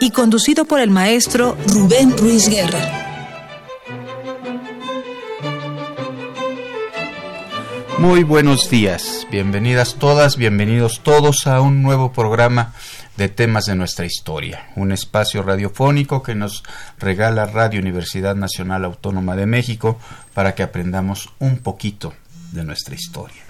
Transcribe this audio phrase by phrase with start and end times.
[0.00, 3.04] y conducido por el maestro Rubén Ruiz Guerra.
[7.98, 12.74] Muy buenos días, bienvenidas todas, bienvenidos todos a un nuevo programa
[13.16, 16.64] de temas de nuestra historia, un espacio radiofónico que nos
[16.98, 19.98] regala Radio Universidad Nacional Autónoma de México
[20.34, 22.12] para que aprendamos un poquito
[22.52, 23.42] de nuestra historia.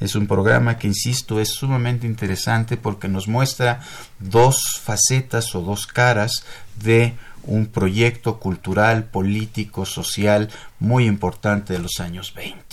[0.00, 3.80] Es un programa que, insisto, es sumamente interesante porque nos muestra
[4.20, 6.46] dos facetas o dos caras
[6.82, 10.48] de un proyecto cultural, político, social
[10.78, 12.63] muy importante de los años 20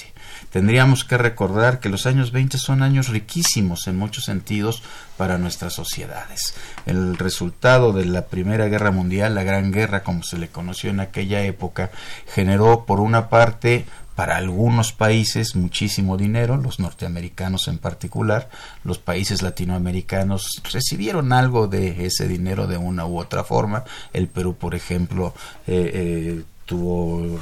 [0.52, 4.83] tendríamos que recordar que los años 20 son años riquísimos en muchos sentidos
[5.17, 6.53] para nuestras sociedades.
[6.85, 10.99] El resultado de la Primera Guerra Mundial, la Gran Guerra como se le conoció en
[10.99, 11.91] aquella época,
[12.27, 13.85] generó por una parte
[14.16, 18.49] para algunos países muchísimo dinero, los norteamericanos en particular,
[18.83, 23.83] los países latinoamericanos recibieron algo de ese dinero de una u otra forma.
[24.13, 25.33] El Perú, por ejemplo,
[25.66, 26.44] eh, eh,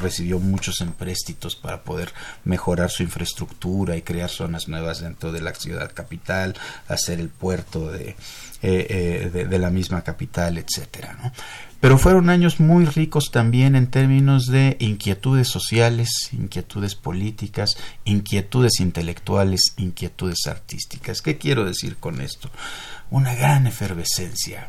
[0.02, 2.14] recibió muchos empréstitos para poder
[2.44, 6.56] mejorar su infraestructura y crear zonas nuevas dentro de la ciudad capital,
[6.88, 8.16] hacer el puerto de,
[8.62, 11.18] eh, eh, de, la misma capital, etcétera.
[11.22, 11.32] ¿no?
[11.80, 19.74] Pero fueron años muy ricos también en términos de inquietudes sociales, inquietudes políticas, inquietudes intelectuales,
[19.78, 21.22] inquietudes artísticas.
[21.22, 22.50] ¿Qué quiero decir con esto?
[23.10, 24.68] Una gran efervescencia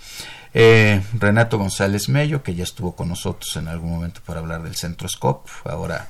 [0.56, 4.76] Eh, Renato González Mello, que ya estuvo con nosotros en algún momento para hablar del
[4.76, 6.08] Centroscope, ahora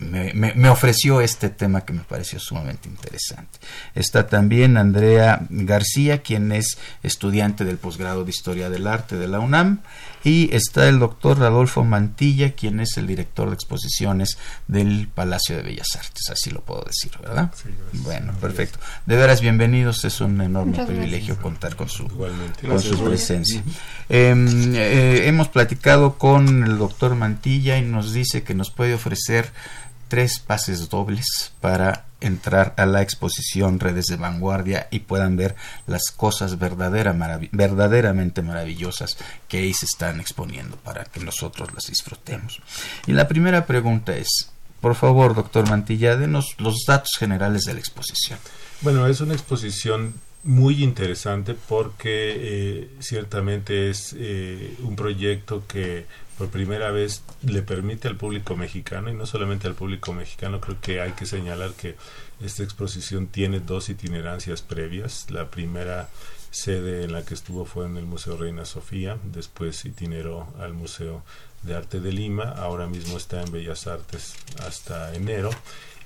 [0.00, 3.58] me, ofreció este tema que me pareció sumamente interesante.
[3.94, 9.40] Está también Andrea García, quien es estudiante del posgrado de Historia del Arte de la
[9.40, 9.80] UNAM,
[10.24, 14.38] y está el doctor Radolfo Mantilla, quien es el director de exposiciones
[14.68, 17.52] del Palacio de Bellas Artes, así lo puedo decir, ¿verdad?
[17.92, 18.78] bueno, perfecto.
[19.06, 23.62] De veras, bienvenidos, es un enorme privilegio contar con su, con su presencia.
[24.08, 29.52] Em, eh, hemos platicado con el doctor Mantilla y nos dice que nos puede ofrecer
[30.10, 35.54] tres pases dobles para entrar a la exposición Redes de Vanguardia y puedan ver
[35.86, 39.16] las cosas verdaderamente maravillosas
[39.48, 42.60] que ahí se están exponiendo para que nosotros las disfrutemos.
[43.06, 47.80] Y la primera pregunta es, por favor, doctor Mantilla, denos los datos generales de la
[47.80, 48.38] exposición.
[48.82, 56.06] Bueno, es una exposición muy interesante porque eh, ciertamente es eh, un proyecto que
[56.40, 60.80] por primera vez le permite al público mexicano, y no solamente al público mexicano, creo
[60.80, 61.96] que hay que señalar que
[62.42, 65.30] esta exposición tiene dos itinerancias previas.
[65.30, 66.08] La primera
[66.50, 71.22] sede en la que estuvo fue en el Museo Reina Sofía, después itineró al Museo
[71.62, 74.34] de Arte de Lima, ahora mismo está en Bellas Artes
[74.66, 75.50] hasta enero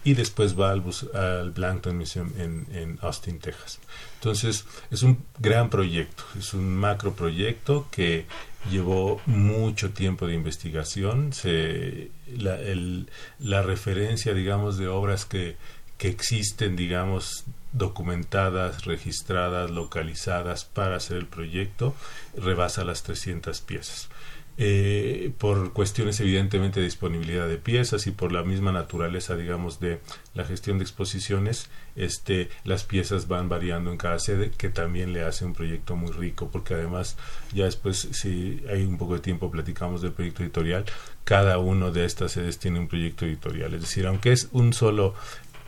[0.03, 0.83] y después va al,
[1.15, 3.79] al Blankton Museum en, en, Austin, Texas.
[4.17, 8.27] Entonces es un gran proyecto, es un macro proyecto que
[8.71, 13.09] llevó mucho tiempo de investigación, se, la, el,
[13.39, 15.57] la referencia, digamos, de obras que,
[15.99, 21.95] que existen, digamos, documentadas, registradas, localizadas para hacer el proyecto,
[22.37, 24.09] rebasa las 300 piezas.
[24.57, 29.99] Eh, por cuestiones evidentemente de disponibilidad de piezas y por la misma naturaleza digamos de
[30.33, 35.25] la gestión de exposiciones este las piezas van variando en cada sede que también le
[35.25, 37.17] hace un proyecto muy rico porque además
[37.53, 40.85] ya después si hay un poco de tiempo platicamos del proyecto editorial
[41.25, 45.17] cada uno de estas sedes tiene un proyecto editorial es decir aunque es un solo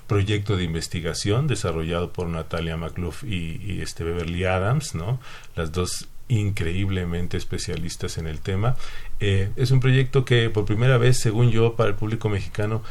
[0.07, 5.19] proyecto de investigación desarrollado por Natalia McLuff y, y, este Beverly Adams, ¿no?
[5.57, 8.77] Las dos increíblemente especialistas en el tema.
[9.21, 12.83] Eh, es un proyecto que por primera vez, según yo, para el público mexicano,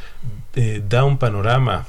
[0.56, 1.86] eh, da un panorama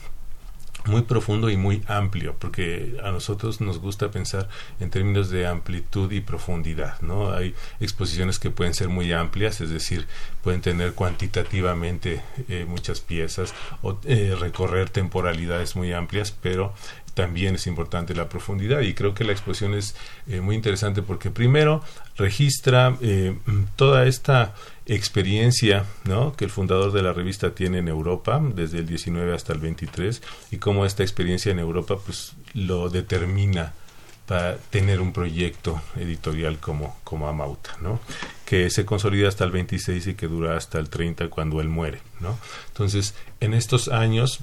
[0.86, 4.48] muy profundo y muy amplio, porque a nosotros nos gusta pensar
[4.78, 7.32] en términos de amplitud y profundidad, ¿no?
[7.32, 10.06] Hay exposiciones que pueden ser muy amplias, es decir,
[10.44, 13.52] pueden tener cuantitativamente eh, muchas piezas
[13.82, 13.98] o
[14.38, 16.72] recorrer temporalidades muy amplias, pero
[17.16, 19.96] también es importante la profundidad y creo que la exposición es
[20.28, 21.82] eh, muy interesante porque primero
[22.18, 23.34] registra eh,
[23.74, 24.54] toda esta
[24.84, 26.36] experiencia ¿no?
[26.36, 30.20] que el fundador de la revista tiene en Europa desde el 19 hasta el 23
[30.50, 33.72] y cómo esta experiencia en Europa pues lo determina
[34.26, 37.98] para tener un proyecto editorial como, como Amauta, ¿no?
[38.44, 42.02] que se consolida hasta el 26 y que dura hasta el 30 cuando él muere.
[42.20, 42.38] ¿no?
[42.68, 44.40] Entonces, en estos años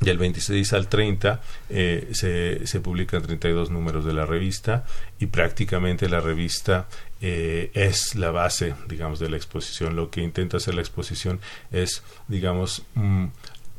[0.00, 1.40] del 26 al 30
[1.70, 4.84] eh, se, se, publican 32 números de la revista
[5.18, 6.88] y prácticamente la revista
[7.20, 9.96] eh, es la base, digamos, de la exposición.
[9.96, 11.40] Lo que intenta hacer la exposición
[11.72, 13.24] es, digamos, mm,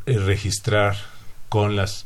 [0.05, 0.97] eh, registrar
[1.47, 2.05] con las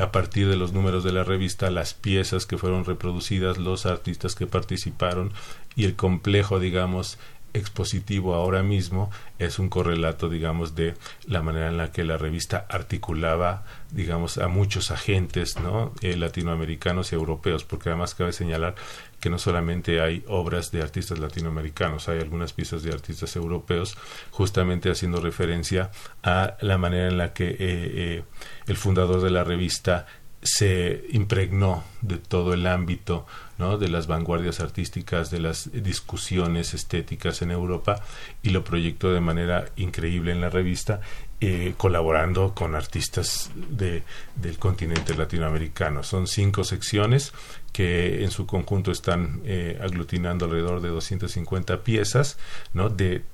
[0.00, 4.34] a partir de los números de la revista las piezas que fueron reproducidas, los artistas
[4.34, 5.30] que participaron
[5.76, 7.18] y el complejo, digamos,
[7.54, 10.94] expositivo ahora mismo es un correlato, digamos, de
[11.26, 15.92] la manera en la que la revista articulaba, digamos, a muchos agentes, ¿no?
[16.02, 18.74] Eh, latinoamericanos y europeos, porque además cabe señalar
[19.20, 23.96] que no solamente hay obras de artistas latinoamericanos, hay algunas piezas de artistas europeos,
[24.30, 25.90] justamente haciendo referencia
[26.22, 28.24] a la manera en la que eh, eh,
[28.66, 30.06] el fundador de la revista
[30.44, 33.26] se impregnó de todo el ámbito
[33.56, 33.78] ¿no?
[33.78, 38.02] de las vanguardias artísticas, de las discusiones estéticas en Europa
[38.42, 41.00] y lo proyectó de manera increíble en la revista,
[41.40, 44.02] eh, colaborando con artistas de,
[44.36, 46.02] del continente latinoamericano.
[46.02, 47.32] Son cinco secciones
[47.72, 52.38] que en su conjunto están eh, aglutinando alrededor de 250 piezas
[52.74, 52.90] ¿no?
[52.90, 53.24] de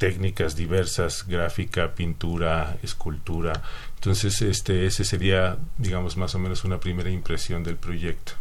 [0.00, 3.52] técnicas diversas, gráfica, pintura, escultura.
[3.96, 8.32] Entonces, este, ese sería, digamos, más o menos una primera impresión del proyecto.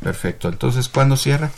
[0.00, 0.48] Perfecto.
[0.48, 1.50] Entonces, ¿cuándo cierra?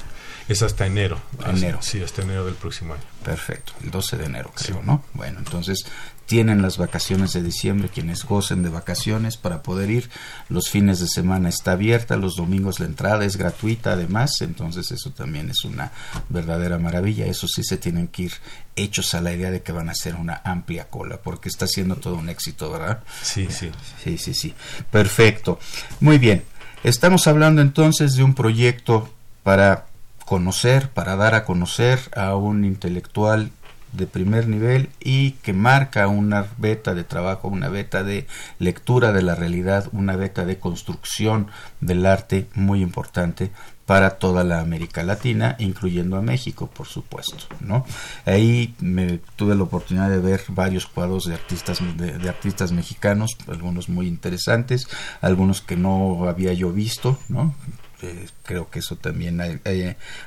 [0.48, 1.20] Es hasta enero.
[1.46, 1.80] Enero.
[1.82, 3.02] Sí, hasta enero del próximo año.
[3.22, 3.74] Perfecto.
[3.84, 5.04] El 12 de enero, creo, ¿no?
[5.12, 5.84] Bueno, entonces
[6.32, 10.08] tienen las vacaciones de diciembre quienes gocen de vacaciones para poder ir.
[10.48, 15.10] Los fines de semana está abierta, los domingos la entrada es gratuita además, entonces eso
[15.10, 15.92] también es una
[16.30, 17.26] verdadera maravilla.
[17.26, 18.32] Eso sí se tienen que ir
[18.76, 21.96] hechos a la idea de que van a ser una amplia cola, porque está siendo
[21.96, 23.00] todo un éxito, ¿verdad?
[23.20, 23.70] Sí, sí.
[24.02, 24.54] Sí, sí, sí.
[24.90, 25.58] Perfecto.
[26.00, 26.44] Muy bien.
[26.82, 29.12] Estamos hablando entonces de un proyecto
[29.42, 29.84] para
[30.24, 33.50] conocer, para dar a conocer a un intelectual
[33.92, 38.26] de primer nivel y que marca una beta de trabajo, una beta de
[38.58, 41.48] lectura de la realidad, una beta de construcción
[41.80, 43.50] del arte muy importante
[43.86, 47.84] para toda la América Latina, incluyendo a México, por supuesto, ¿no?
[48.24, 53.88] Ahí me tuve la oportunidad de ver varios cuadros de artistas de, artistas mexicanos, algunos
[53.88, 54.88] muy interesantes,
[55.20, 57.54] algunos que no había yo visto, ¿no?
[58.02, 59.40] Eh, creo que eso también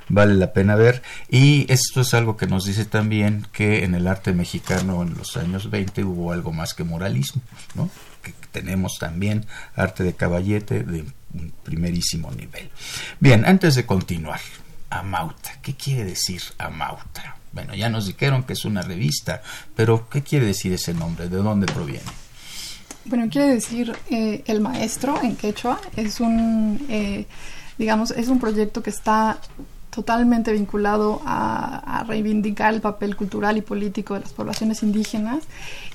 [0.07, 1.03] vale la pena ver.
[1.29, 5.35] Y esto es algo que nos dice también que en el arte mexicano en los
[5.35, 7.41] años 20 hubo algo más que moralismo,
[7.73, 7.89] ¿no?
[8.23, 12.69] Que tenemos también arte de caballete de un primerísimo nivel.
[13.19, 14.39] Bien, antes de continuar,
[14.89, 17.35] Amauta, ¿qué quiere decir Amauta?
[17.51, 19.41] Bueno, ya nos dijeron que es una revista,
[19.75, 21.29] pero ¿qué quiere decir ese nombre?
[21.29, 22.03] ¿De dónde proviene?
[23.05, 25.79] Bueno, quiere decir eh, el maestro en quechua.
[25.95, 27.25] Es un, eh,
[27.77, 29.39] digamos, es un proyecto que está
[29.89, 35.43] totalmente vinculado a, reivindicar el papel cultural y político de las poblaciones indígenas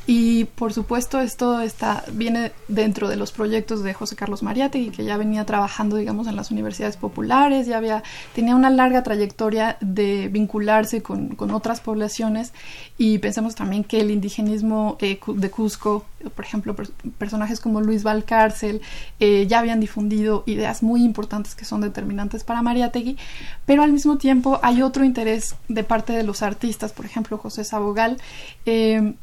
[0.06, 5.04] y por supuesto esto está viene dentro de los proyectos de José Carlos Mariátegui que
[5.04, 8.02] ya venía trabajando digamos en las universidades populares ya había
[8.34, 12.52] tenía una larga trayectoria de vincularse con, otras poblaciones.
[12.98, 16.04] Y pensamos también que el indigenismo eh, de Cusco
[16.34, 16.76] por ejemplo
[17.16, 18.82] personajes como Luis Valcárcel
[19.20, 23.16] eh, ya habían difundido ideas muy importantes que son determinantes para Mariátegui
[23.64, 27.64] pero al mismo tiempo hay otro interés de parte de los artistas, por ejemplo José
[27.64, 28.18] Sabogal,
[28.66, 29.14] eh,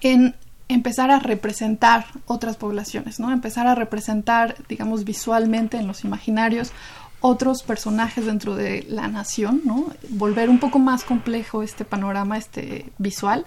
[0.00, 0.34] en
[0.68, 3.32] empezar a representar otras poblaciones, ¿no?
[3.32, 6.72] Empezar a representar, digamos, visualmente en los imaginarios
[7.20, 9.62] otros personajes dentro de la nación.
[10.10, 13.44] Volver un poco más complejo este panorama, este visual,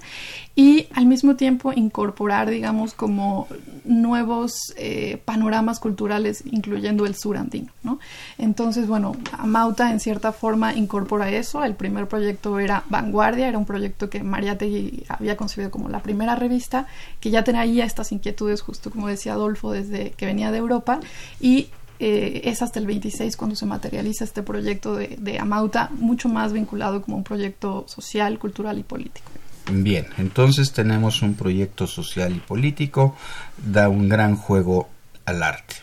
[0.55, 3.47] y al mismo tiempo incorporar, digamos, como
[3.85, 7.99] nuevos eh, panoramas culturales, incluyendo el sur andino, ¿no?
[8.37, 11.63] Entonces, bueno, Amauta en cierta forma incorpora eso.
[11.63, 16.35] El primer proyecto era Vanguardia, era un proyecto que Mariátegui había concebido como la primera
[16.35, 16.87] revista,
[17.19, 20.99] que ya tenía estas inquietudes, justo como decía Adolfo, desde que venía de Europa,
[21.39, 21.69] y
[22.03, 27.03] eh, es hasta el 26 cuando se materializa este proyecto de, Amauta, mucho más vinculado
[27.03, 29.29] como un proyecto social, cultural y político.
[29.71, 33.15] Bien, entonces tenemos un proyecto social y político,
[33.63, 34.89] da un gran juego
[35.25, 35.75] al arte,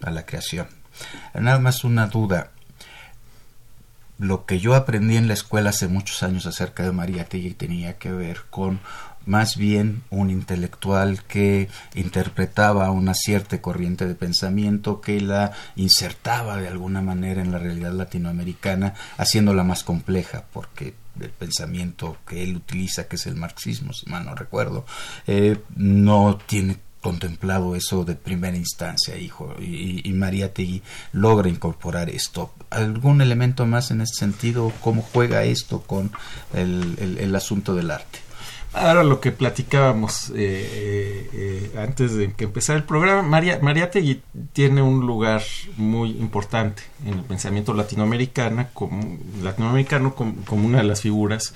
[0.00, 0.66] a la creación.
[1.34, 2.52] Nada más una duda.
[4.18, 7.98] Lo que yo aprendí en la escuela hace muchos años acerca de María Tegui tenía
[7.98, 8.80] que ver con
[9.26, 16.68] más bien un intelectual que interpretaba una cierta corriente de pensamiento que la insertaba de
[16.68, 23.08] alguna manera en la realidad latinoamericana, haciéndola más compleja, porque el pensamiento que él utiliza,
[23.08, 24.86] que es el marxismo, si mal no recuerdo,
[25.26, 32.52] eh, no tiene contemplado eso de primera instancia, hijo, y, María Tegui logra incorporar esto.
[32.68, 34.70] ¿Algún elemento más en este sentido?
[34.82, 36.12] ¿Cómo juega esto con
[36.52, 38.18] el asunto del arte?
[38.72, 44.22] Ahora lo que platicábamos eh, eh, eh, antes de que empezara el programa, María, Mariátegui
[44.52, 45.42] tiene un lugar
[45.76, 51.52] muy importante en el pensamiento latinoamericano como, latinoamericano como, una de las figuras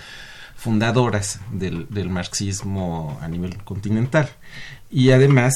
[0.56, 4.28] fundadoras del, marxismo a nivel continental.
[4.90, 5.54] Y además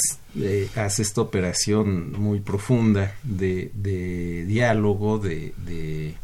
[0.77, 6.15] hace esta operación muy profunda de, diálogo, de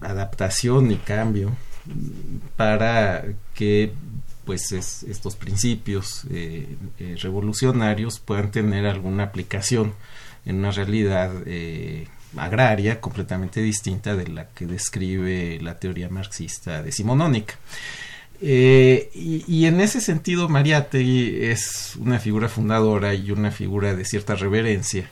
[0.00, 1.52] adaptación y cambio
[2.56, 3.24] para
[3.54, 3.92] que
[4.44, 9.94] pues estos principios eh, eh, revolucionarios puedan tener alguna aplicación
[10.44, 17.54] en una realidad eh, agraria completamente distinta de la que describe la teoría marxista decimonónica.
[18.40, 24.34] Y, y, en ese sentido Mariátegui es una figura fundadora y una figura de cierta
[24.34, 25.08] reverencia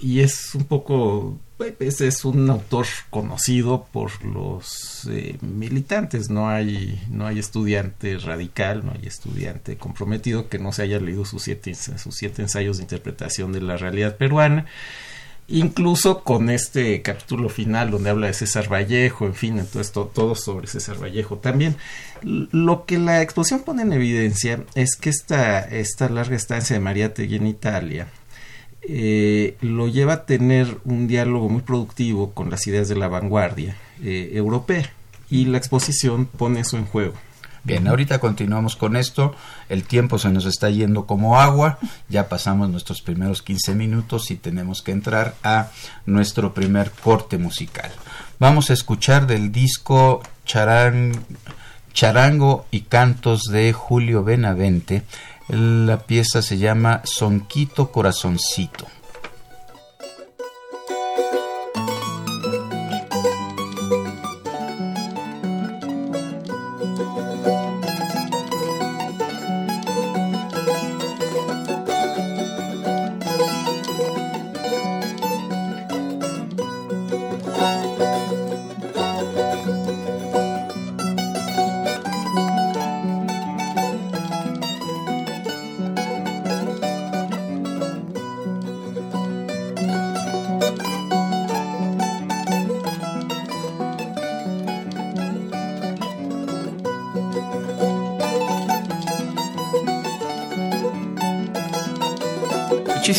[0.00, 6.28] y es un poco pues es un autor conocido por los eh, militantes.
[6.28, 11.24] No hay no hay estudiante radical no hay estudiante comprometido que no se haya leído
[11.24, 14.66] sus siete sus siete ensayos de interpretación de la realidad peruana.
[15.46, 20.66] Incluso con este capítulo final donde habla de César Vallejo en fin entonces todo sobre
[20.66, 21.76] César Vallejo también.
[22.22, 27.14] Lo que la exposición pone en evidencia es que esta esta larga estancia de María
[27.14, 28.08] Tegui en Italia
[28.88, 33.76] eh, lo lleva a tener un diálogo muy productivo con las ideas de la vanguardia
[34.02, 34.90] eh, europea
[35.30, 37.14] y la exposición pone eso en juego.
[37.64, 39.34] Bien, ahorita continuamos con esto.
[39.70, 41.78] El tiempo se nos está yendo como agua.
[42.10, 45.70] Ya pasamos nuestros primeros 15 minutos y tenemos que entrar a
[46.04, 47.90] nuestro primer corte musical.
[48.38, 51.16] Vamos a escuchar del disco Charango
[52.70, 55.04] y Cantos de Julio Benavente
[55.48, 58.86] la pieza se llama Sonquito Corazoncito.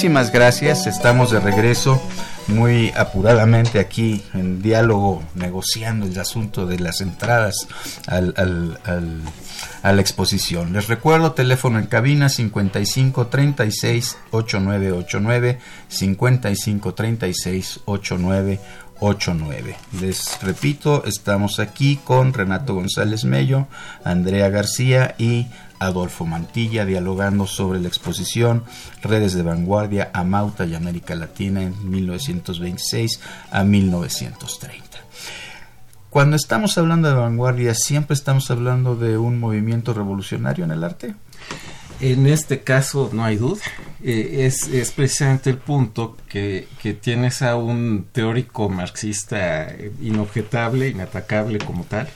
[0.05, 1.99] Muchísimas gracias, estamos de regreso
[2.45, 7.67] muy apuradamente aquí en diálogo, negociando el asunto de las entradas
[8.05, 8.77] al,
[9.81, 10.73] a la exposición.
[10.73, 15.57] Les recuerdo, teléfono en cabina 55 36 8989,
[15.87, 19.75] 55 36 8989.
[20.01, 23.65] Les repito, estamos aquí con Renato González Mello,
[24.03, 25.47] Andrea García y
[25.79, 28.63] Adolfo Mantilla dialogando sobre la exposición
[29.01, 33.19] Redes de Vanguardia a Mauta y América Latina en 1926
[33.51, 34.85] a 1930.
[36.09, 41.13] Cuando estamos hablando de vanguardia, ¿siempre estamos hablando de un movimiento revolucionario en el arte?
[41.99, 43.61] En este caso no hay duda.
[44.01, 46.67] Eh, es, precisamente el punto que,
[47.01, 49.67] tienes a un teórico marxista
[50.01, 52.07] inobjetable, inatacable como tal,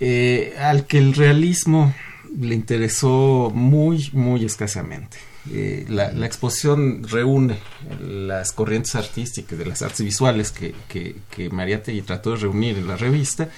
[0.00, 1.92] eh, al que el realismo
[2.36, 5.18] le interesó muy, muy escasamente.
[5.50, 7.58] Eh, la, exposición reúne
[8.00, 12.88] las corrientes artísticas de las artes visuales que, que, que Mariátegui trató de reunir en
[12.88, 13.48] la revista.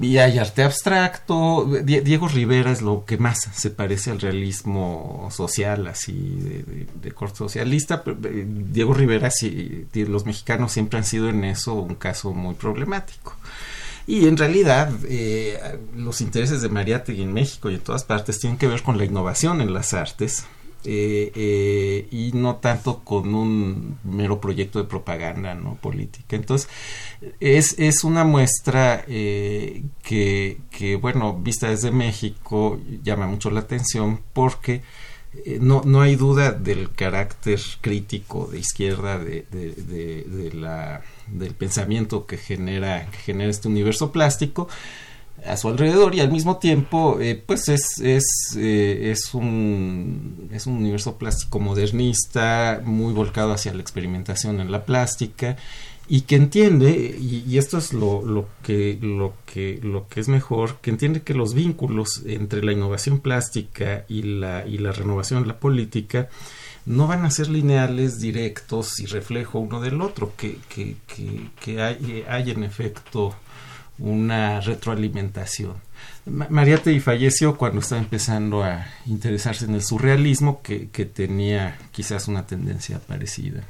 [0.00, 1.66] Y hay arte abstracto.
[1.82, 7.38] Diego Rivera es lo que más se parece al realismo social, así de, de, corte
[7.38, 8.02] socialista.
[8.06, 13.36] Eh, Diego Rivera, sí, los mexicanos siempre han sido en eso un caso muy problemático.
[14.06, 15.58] Y en realidad eh,
[15.96, 19.04] los intereses de Mariátegui en México y en todas partes tienen que ver con la
[19.04, 20.46] innovación en las artes.
[20.88, 26.70] Eh, eh, y no tanto con un mero proyecto de propaganda no política entonces
[27.40, 34.82] es, es una muestra que, que bueno vista desde México llama mucho la atención porque
[35.34, 42.26] eh, no, no hay duda del carácter crítico de izquierda de, de, la, del pensamiento
[42.26, 44.68] que genera, que genera este universo plástico
[45.44, 48.24] a su alrededor y al mismo tiempo eh, pues es, es,
[48.56, 54.84] eh, es, un, es un universo plástico modernista muy volcado hacia la experimentación en la
[54.84, 55.56] plástica
[56.08, 60.76] y que entiende y, esto es lo, lo, que lo que lo que es mejor
[60.80, 65.58] que entiende que los vínculos entre la innovación plástica y la y la renovación la
[65.58, 66.28] política
[66.84, 71.82] no van a ser lineales directos y reflejo uno del otro que que, que, que
[71.82, 73.34] hay, hay en efecto
[73.98, 75.74] una retroalimentación
[76.26, 82.46] Mariátegui falleció cuando estaba empezando a interesarse en el surrealismo que, que tenía quizás una
[82.46, 83.62] tendencia parecida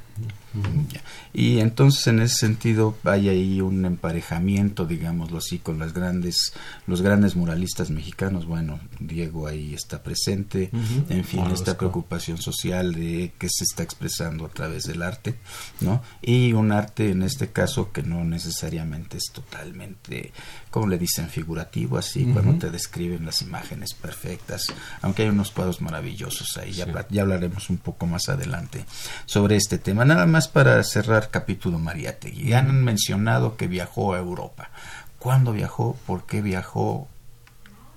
[1.33, 6.53] y entonces en ese sentido hay ahí un emparejamiento, digámoslo así, con las grandes,
[6.87, 8.47] los grandes muralistas mexicanos.
[8.47, 10.71] Bueno, Diego ahí está presente,
[11.09, 15.35] en fin, esta preocupación social de que se está expresando a través del arte,
[15.81, 16.01] ¿no?
[16.23, 20.31] Y un arte en este caso que no necesariamente es totalmente,
[20.71, 24.65] como le dicen, figurativo, así, cuando te describen las imágenes perfectas,
[25.01, 28.85] aunque hay unos cuadros maravillosos ahí, ya, ya hablaremos un poco más adelante
[29.25, 30.05] sobre este tema.
[30.05, 32.53] Nada más para cerrar capítulo Mariátegui.
[32.53, 34.71] Han mencionado que viajó a Europa.
[35.19, 35.97] ¿Cuándo viajó?
[36.05, 37.07] ¿Por qué viajó?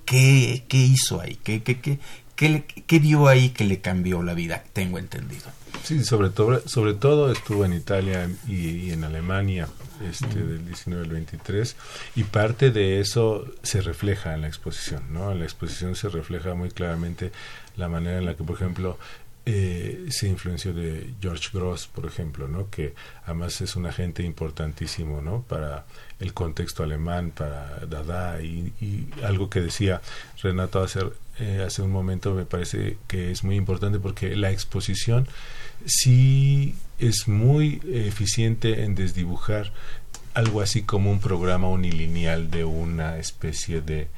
[0.04, 1.36] ¿Qué, qué hizo ahí?
[1.36, 1.98] ¿Qué, qué, qué,
[2.34, 4.64] qué, qué vio ahí que le cambió la vida?
[4.72, 5.46] Tengo entendido.
[5.82, 9.68] Sí, sobre todo, sobre todo estuvo en Italia y, en Alemania
[10.08, 11.76] este, del 19 al 23
[12.16, 15.32] y parte de eso se refleja en la exposición, ¿no?
[15.32, 17.32] En la exposición se refleja muy claramente
[17.76, 18.98] la manera en la que, por ejemplo,
[19.46, 22.68] eh, se influenció de George Gross, por ejemplo, ¿no?
[22.68, 25.42] que además es un agente importantísimo ¿no?
[25.42, 25.86] para
[26.20, 28.72] el contexto alemán, para Dada, y,
[29.24, 30.00] algo que decía
[30.42, 31.00] Renato hace,
[31.38, 35.26] eh, hace un momento me parece que es muy importante porque la exposición
[35.86, 39.72] sí es muy eficiente en desdibujar
[40.34, 44.08] algo así como un programa unilineal de una especie de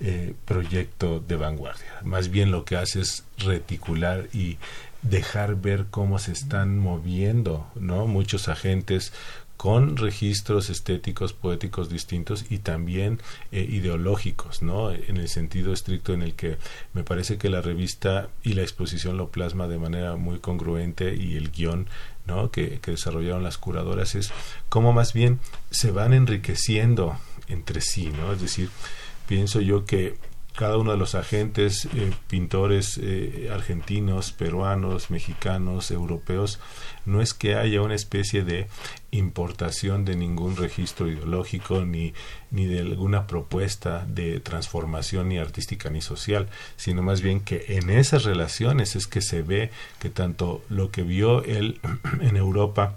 [0.00, 2.00] eh, proyecto de vanguardia.
[2.02, 4.58] Más bien lo que hace es reticular y
[5.02, 8.06] dejar ver cómo se están moviendo, ¿no?
[8.06, 9.12] Muchos agentes
[9.62, 13.20] con registros estéticos, poéticos distintos y también
[13.52, 14.90] eh, ideológicos, ¿no?
[14.90, 16.56] En el sentido estricto en el que
[16.94, 21.36] me parece que la revista y la exposición lo plasma de manera muy congruente y
[21.36, 21.86] el guion
[22.26, 22.50] ¿no?
[22.50, 24.32] que, que desarrollaron las curadoras es
[24.68, 25.38] cómo más bien
[25.70, 28.32] se van enriqueciendo entre sí, ¿no?
[28.32, 28.68] Es decir,
[29.28, 30.16] pienso yo que
[30.54, 36.60] cada uno de los agentes, eh, pintores eh, argentinos, peruanos, mexicanos, europeos,
[37.06, 38.68] no es que haya una especie de
[39.10, 42.12] importación de ningún registro ideológico ni,
[42.50, 47.90] ni de alguna propuesta de transformación ni artística ni social, sino más bien que en
[47.90, 51.80] esas relaciones es que se ve que tanto lo que vio él
[52.20, 52.96] en Europa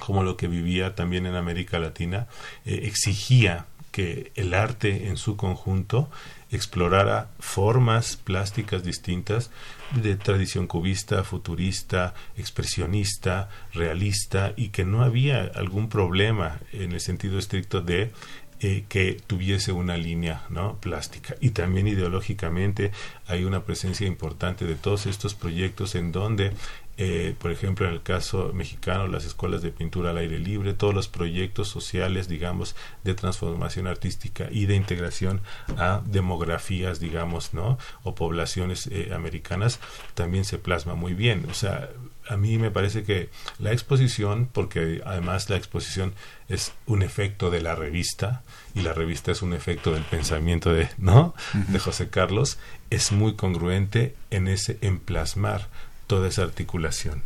[0.00, 2.26] como lo que vivía también en América Latina
[2.66, 6.10] eh, exigía que el arte en su conjunto
[6.56, 9.50] explorara formas plásticas distintas
[9.92, 17.38] de tradición cubista, futurista, expresionista, realista y que no había algún problema en el sentido
[17.38, 18.12] estricto de
[18.60, 20.78] eh, que tuviese una línea ¿no?
[20.80, 21.34] plástica.
[21.40, 22.92] Y también ideológicamente
[23.26, 26.52] hay una presencia importante de todos estos proyectos en donde
[26.96, 30.94] eh, por ejemplo, en el caso mexicano, las escuelas de pintura al aire libre, todos
[30.94, 35.40] los proyectos sociales, digamos, de transformación artística y de integración
[35.76, 37.78] a demografías, digamos, ¿no?
[38.04, 39.80] O poblaciones eh, americanas,
[40.14, 41.46] también se plasma muy bien.
[41.50, 41.90] O sea,
[42.28, 43.28] a mí me parece que
[43.58, 46.14] la exposición, porque además la exposición
[46.48, 48.42] es un efecto de la revista
[48.74, 51.34] y la revista es un efecto del pensamiento de, ¿no?
[51.52, 52.58] de José Carlos,
[52.90, 55.68] es muy congruente en ese emplasmar
[56.14, 57.22] toda esa articulación.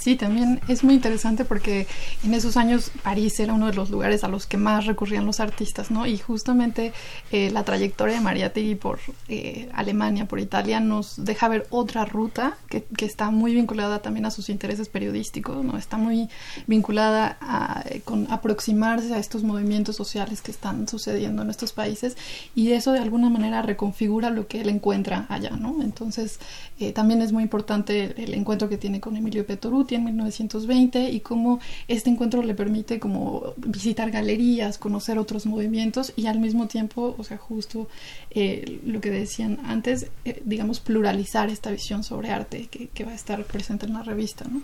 [0.00, 1.86] Sí, también es muy interesante porque
[2.24, 5.40] en esos años París era uno de los lugares a los que más recurrían los
[5.40, 6.06] artistas, ¿no?
[6.06, 6.94] Y justamente
[7.30, 12.56] eh, la trayectoria de Mariátegui por eh, Alemania, por Italia, nos deja ver otra ruta
[12.70, 15.76] que, que, está muy vinculada también a sus intereses periodísticos, ¿no?
[15.76, 16.30] Está muy
[16.66, 22.16] vinculada a con aproximarse a estos movimientos sociales que están sucediendo en estos países
[22.54, 25.82] y eso de alguna manera reconfigura lo que él encuentra allá, ¿no?
[25.82, 26.40] Entonces,
[26.78, 31.10] eh, también es muy importante el, el encuentro que tiene con Emilio Petoruti en 1920
[31.10, 36.66] y cómo este encuentro le permite como visitar galerías, conocer otros movimientos y al mismo
[36.66, 37.88] tiempo, o sea, justo
[38.30, 43.12] eh, lo que decían antes, eh, digamos, pluralizar esta visión sobre arte que, que, va
[43.12, 44.62] a estar presente en la revista, ¿no?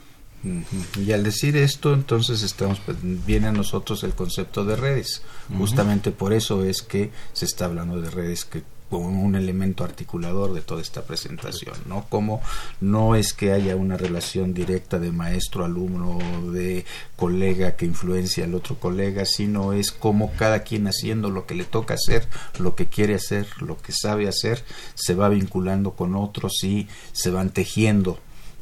[1.05, 5.23] Y al decir esto, entonces estamos pues, viene a nosotros el concepto de redes.
[5.57, 10.61] Justamente por eso es que se está hablando de redes que un elemento articulador de
[10.61, 12.07] toda esta presentación, ¿no?
[12.09, 12.41] Como
[12.81, 16.19] no es que haya una relación directa de maestro, alumno,
[16.53, 16.85] de
[17.17, 21.65] colega que influencia al otro colega, sino es como cada quien haciendo lo que le
[21.65, 26.63] toca hacer, lo que quiere hacer, lo que sabe hacer, se va vinculando con otros
[26.63, 28.21] y se van tejiendo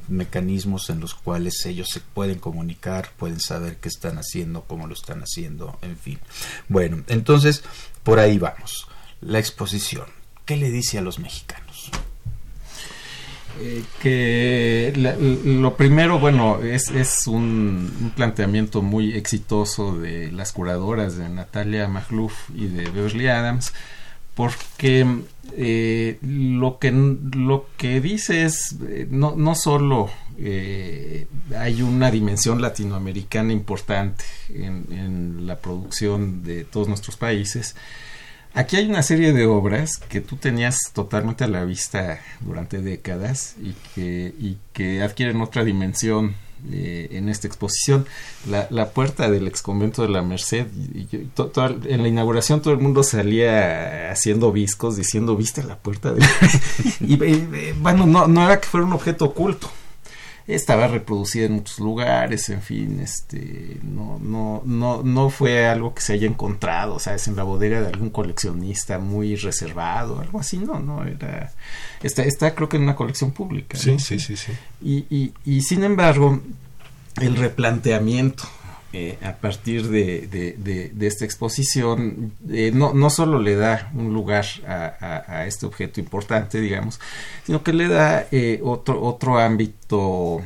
[0.09, 4.95] mecanismos en los cuales ellos se pueden comunicar, pueden saber qué están haciendo, cómo lo
[4.95, 6.19] están haciendo, en fin.
[6.69, 7.63] Bueno, entonces
[8.03, 8.87] por ahí vamos
[9.21, 10.14] la exposición.
[10.45, 11.91] ¿Qué le dice a los mexicanos?
[13.61, 14.93] Eh, que
[15.45, 21.87] lo primero, bueno, es, es un, un, planteamiento muy exitoso de las curadoras de Natalia
[21.87, 23.73] Magluf y de Beverly Adams,
[24.35, 25.07] porque
[25.57, 30.11] eh, lo, que, lo que dice es, eh, no, no solo
[31.57, 37.77] hay una dimensión latinoamericana importante en, en la producción de todos nuestros países,
[38.57, 43.57] Aquí hay una serie de obras que tú tenías totalmente a la vista durante décadas
[43.61, 46.37] y que, y que adquieren otra dimensión
[46.71, 48.07] eh, en esta exposición.
[48.49, 51.51] La, puerta del ex convento de la Merced, y, y to,
[51.85, 56.13] en la inauguración todo el mundo salía haciendo viscos diciendo, ¿viste la puerta?
[56.13, 56.25] De
[57.01, 59.69] y eh, bueno, no, no era que fuera un objeto oculto
[60.47, 66.03] estaba reproducida en muchos lugares, en fin, este, no, no, no, no fue algo que
[66.03, 70.81] se haya encontrado, sabes, en la bodega de algún coleccionista muy reservado, algo así, no,
[70.81, 71.53] no, era,
[72.03, 73.79] está, está creo que en una colección pública.
[73.79, 73.99] Sí, ¿no?
[73.99, 74.53] sí, sí, sí.
[74.83, 76.41] Y, y, y sin embargo,
[77.21, 78.45] el replanteamiento
[78.97, 84.15] eh, a partir de, de, de, esta exposición, eh, no, no, solo le da un
[84.15, 87.01] lugar a, a, a, este objeto importante, digamos,
[87.45, 90.43] sino que le da eh, otro, otro ámbito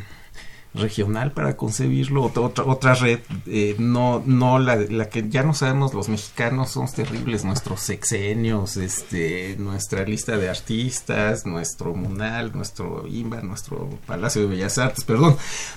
[0.74, 5.54] regional para concebirlo, otra, otra, otra red, eh, no, no la, la que ya no
[5.54, 13.06] sabemos los mexicanos, somos terribles, nuestros sexenios, este, nuestra lista de artistas, nuestro Munal, nuestro
[13.06, 15.36] IMBA, nuestro Palacio de Bellas Artes, perdón,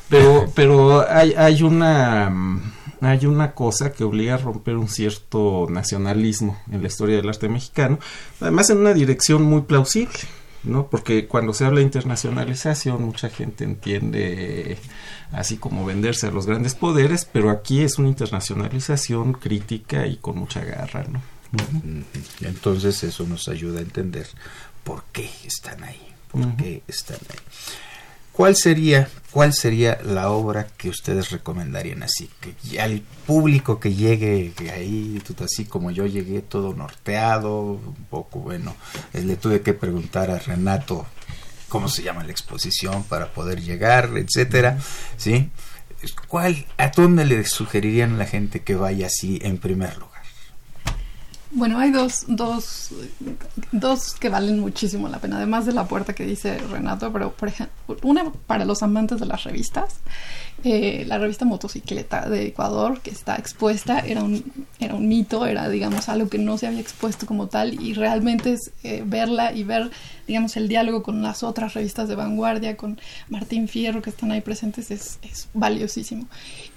[0.10, 2.32] pero, pero hay, hay una
[3.02, 7.50] hay una cosa que obliga a romper un cierto nacionalismo en la historia del arte
[7.50, 7.98] mexicano,
[8.40, 10.14] además en una dirección muy plausible.
[10.64, 10.88] ¿No?
[10.88, 14.78] Porque cuando se habla de internacionalización, mucha gente entiende
[15.32, 20.38] así como venderse a los grandes poderes, pero aquí es una internacionalización crítica y con
[20.38, 21.22] mucha garra, ¿no?
[22.42, 24.28] Entonces eso nos ayuda a entender
[24.84, 26.56] por qué están ahí, por uh -huh.
[26.56, 27.40] qué están ahí.
[28.32, 32.30] ¿Cuál sería, ¿Cuál sería la obra que ustedes recomendarían así?
[32.40, 38.76] Que al público que llegue ahí, así como yo llegué, todo norteado, un poco, bueno,
[39.14, 41.06] le tuve que preguntar a Renato
[41.70, 44.78] cómo se llama la exposición para poder llegar, etcétera,
[45.16, 45.50] ¿sí?
[46.28, 50.11] ¿Cuál, a dónde le sugerirían a la gente que vaya así en primer lugar?
[51.54, 52.92] Bueno, hay dos, dos,
[53.74, 57.50] dos que valen muchísimo la pena, además de la puerta que dice Renato, pero por
[57.50, 59.96] ejemplo, una para los amantes de las revistas,
[60.64, 64.46] eh, la revista Motocicleta de Ecuador, que está expuesta, era un,
[64.80, 68.54] era un mito, era, digamos, algo que no se había expuesto como tal, y realmente
[68.54, 69.92] es eh, verla y ver,
[70.28, 74.40] digamos, el diálogo con las otras revistas de vanguardia, con Martín Fierro, que están ahí
[74.40, 76.28] presentes, es, es valiosísimo.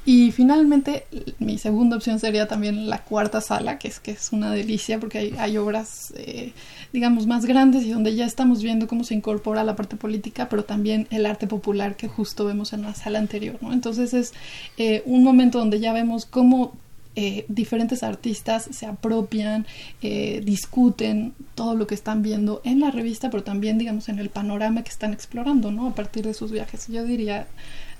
[0.07, 1.07] Y finalmente,
[1.38, 5.19] mi segunda opción sería también la cuarta sala, que es que es una delicia porque
[5.19, 6.53] hay, hay obras, eh,
[6.93, 10.64] digamos, más grandes y donde ya estamos viendo cómo se incorpora la parte política, pero
[10.64, 13.57] también el arte popular que justo vemos en la sala anterior.
[13.62, 13.73] ¿no?
[13.73, 14.35] Entonces es
[14.77, 16.75] eh, un momento donde ya vemos cómo
[17.17, 19.67] eh, diferentes artistas se apropian,
[20.03, 24.83] discuten todo lo que están viendo en la revista, pero también, digamos, en el panorama
[24.83, 25.87] que están explorando, ¿no?
[25.87, 26.88] A partir de sus viajes.
[26.88, 27.47] Yo diría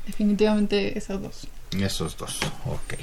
[0.07, 1.47] definitivamente esas dos.
[1.79, 2.95] Esos dos, ok.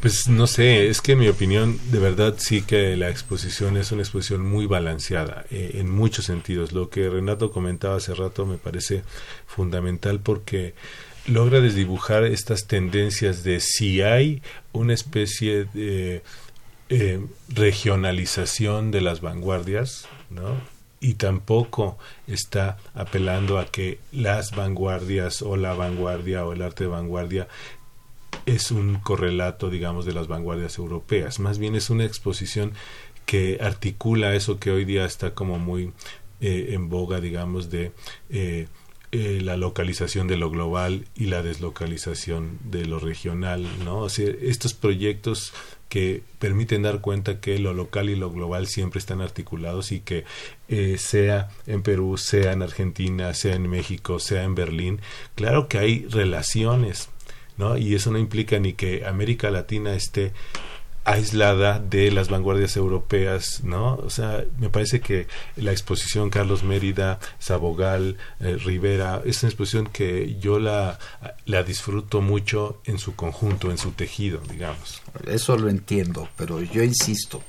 [0.00, 3.90] Pues no sé, es que en mi opinión, de verdad sí que la exposición es
[3.90, 6.72] una exposición muy balanceada eh, en muchos sentidos.
[6.72, 9.02] Lo que Renato comentaba hace rato me parece
[9.46, 10.74] fundamental porque
[11.26, 16.22] logra desdibujar estas tendencias de si hay una especie de
[16.90, 20.73] eh, regionalización de las vanguardias, ¿no?
[21.04, 26.88] Y tampoco está apelando a que las vanguardias o la vanguardia o el arte de
[26.88, 27.46] vanguardia
[28.46, 31.40] es un correlato, digamos, de las vanguardias europeas.
[31.40, 32.72] Más bien es una exposición
[33.26, 35.92] que articula eso que hoy día está como muy
[36.40, 37.92] eh, en boga, digamos, de
[38.30, 38.68] eh,
[39.12, 43.98] eh, la localización de lo global y la deslocalización de lo regional, ¿no?
[43.98, 45.52] O sea, estos proyectos
[45.94, 50.24] que permiten dar cuenta que lo local y lo global siempre están articulados y que
[50.66, 55.00] eh, sea en Perú, sea en Argentina, sea en México, sea en Berlín,
[55.36, 57.10] claro que hay relaciones,
[57.58, 57.78] ¿no?
[57.78, 60.32] Y eso no implica ni que América Latina esté
[61.04, 63.96] aislada de las vanguardias europeas, ¿no?
[63.96, 69.86] O sea, me parece que la exposición Carlos Mérida, Sabogal, eh, Rivera, es una exposición
[69.86, 70.98] que yo la,
[71.44, 75.02] la disfruto mucho en su conjunto, en su tejido, digamos.
[75.26, 77.42] Eso lo entiendo, pero yo insisto,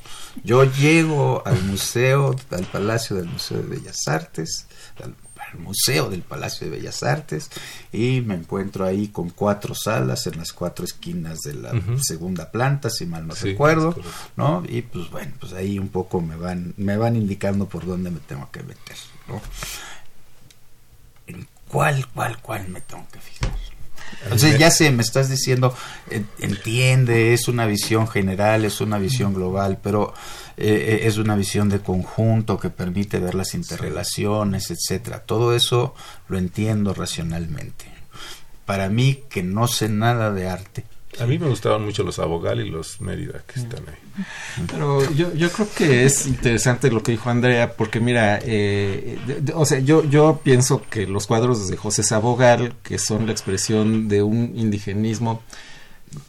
[0.44, 4.68] yo llego al museo, al Palacio del Museo de Bellas Artes,
[5.58, 7.50] Museo del Palacio de Bellas Artes
[7.92, 12.90] y me encuentro ahí con cuatro salas en las cuatro esquinas de la segunda planta,
[12.90, 13.96] si mal no recuerdo,
[14.36, 14.64] ¿no?
[14.68, 18.20] Y pues bueno, pues ahí un poco me van me van indicando por dónde me
[18.20, 19.42] tengo que meter, ¿no?
[21.28, 23.52] ¿En cuál, cuál, cuál me tengo que fijar?
[24.24, 25.76] Entonces ya sé, me estás diciendo,
[26.40, 30.14] entiende, es una visión general, es una visión global, pero
[30.58, 35.20] eh, eh, es una visión de conjunto que permite ver las interrelaciones, etcétera.
[35.20, 35.94] Todo eso
[36.28, 37.86] lo entiendo racionalmente.
[38.66, 40.86] Para mí, que no sé nada de arte,
[41.20, 44.05] a mí me gustaban mucho los Abogal y los Mérida que están ahí.
[44.68, 49.18] Pero yo, yo creo que es interesante lo que dijo Andrea, porque mira, eh,
[49.54, 54.08] o sea, yo, yo pienso que los cuadros de José Sabogal, que son la expresión
[54.08, 55.42] de un indigenismo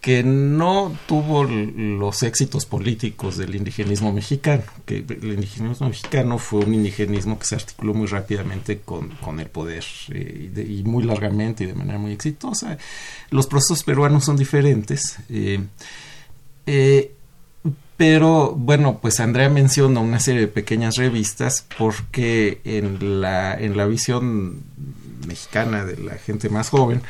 [0.01, 6.75] que no tuvo los éxitos políticos del indigenismo mexicano, que el indigenismo mexicano fue un
[6.75, 11.67] indigenismo que se articuló muy rápidamente con, con el poder eh, y, muy largamente y
[11.69, 12.79] de manera muy exitosa.
[13.31, 15.19] Los procesos peruanos son diferentes.
[15.29, 15.61] Eh,
[16.67, 17.13] eh,
[17.97, 23.87] pero bueno, pues Andrea menciona una serie de pequeñas revistas porque en la, en la
[23.87, 24.63] visión
[25.27, 27.03] mexicana de la gente más joven,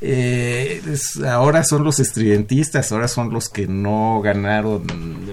[0.00, 0.82] eh,
[1.26, 4.84] ahora son los estridentistas, ahora son los que no ganaron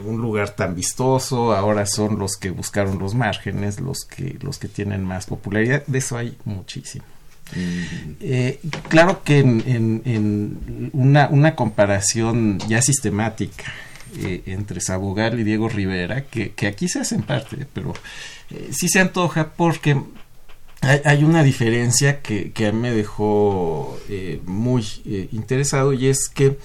[0.05, 4.67] un lugar tan vistoso, ahora son los que buscaron los márgenes, los que, los que
[4.67, 7.03] tienen más popularidad, de eso hay muchísimo.
[7.53, 13.65] Eh, claro que en, una, una, comparación ya sistemática
[14.17, 17.93] eh, entre Sabogal y Diego Rivera, que, aquí se hacen parte, pero
[18.71, 19.97] sí se antoja porque
[20.81, 26.57] hay, una diferencia que, que, me dejó eh, muy eh, interesado y es que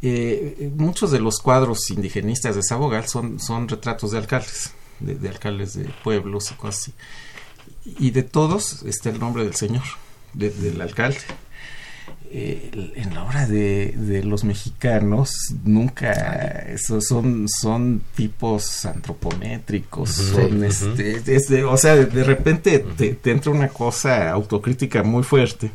[0.00, 5.74] eh, muchos de los cuadros indigenistas de Sabogal son, son retratos de alcaldes, de, alcaldes
[5.74, 6.92] de pueblos y cosas así.
[7.98, 9.84] Y de todos está el nombre del señor,
[10.34, 11.18] del alcalde.
[12.30, 21.76] Eh, en la obra de, los mexicanos nunca son son tipos antropométricos son este, o
[21.78, 25.70] sea de, repente te, entra una cosa autocrítica muy fuerte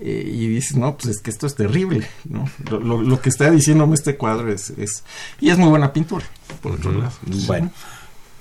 [0.00, 3.94] eh, y dices no pues es que esto es terrible no lo, que está diciéndome
[3.94, 5.04] este cuadro es, es
[5.38, 6.24] y es muy buena pintura
[6.62, 7.12] por otro lado.
[7.46, 7.70] Bueno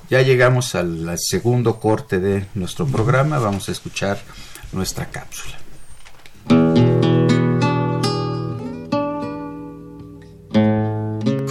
[0.09, 4.17] ya llegamos al segundo corte de nuestro programa vamos a escuchar
[4.71, 5.66] nuestra cápsula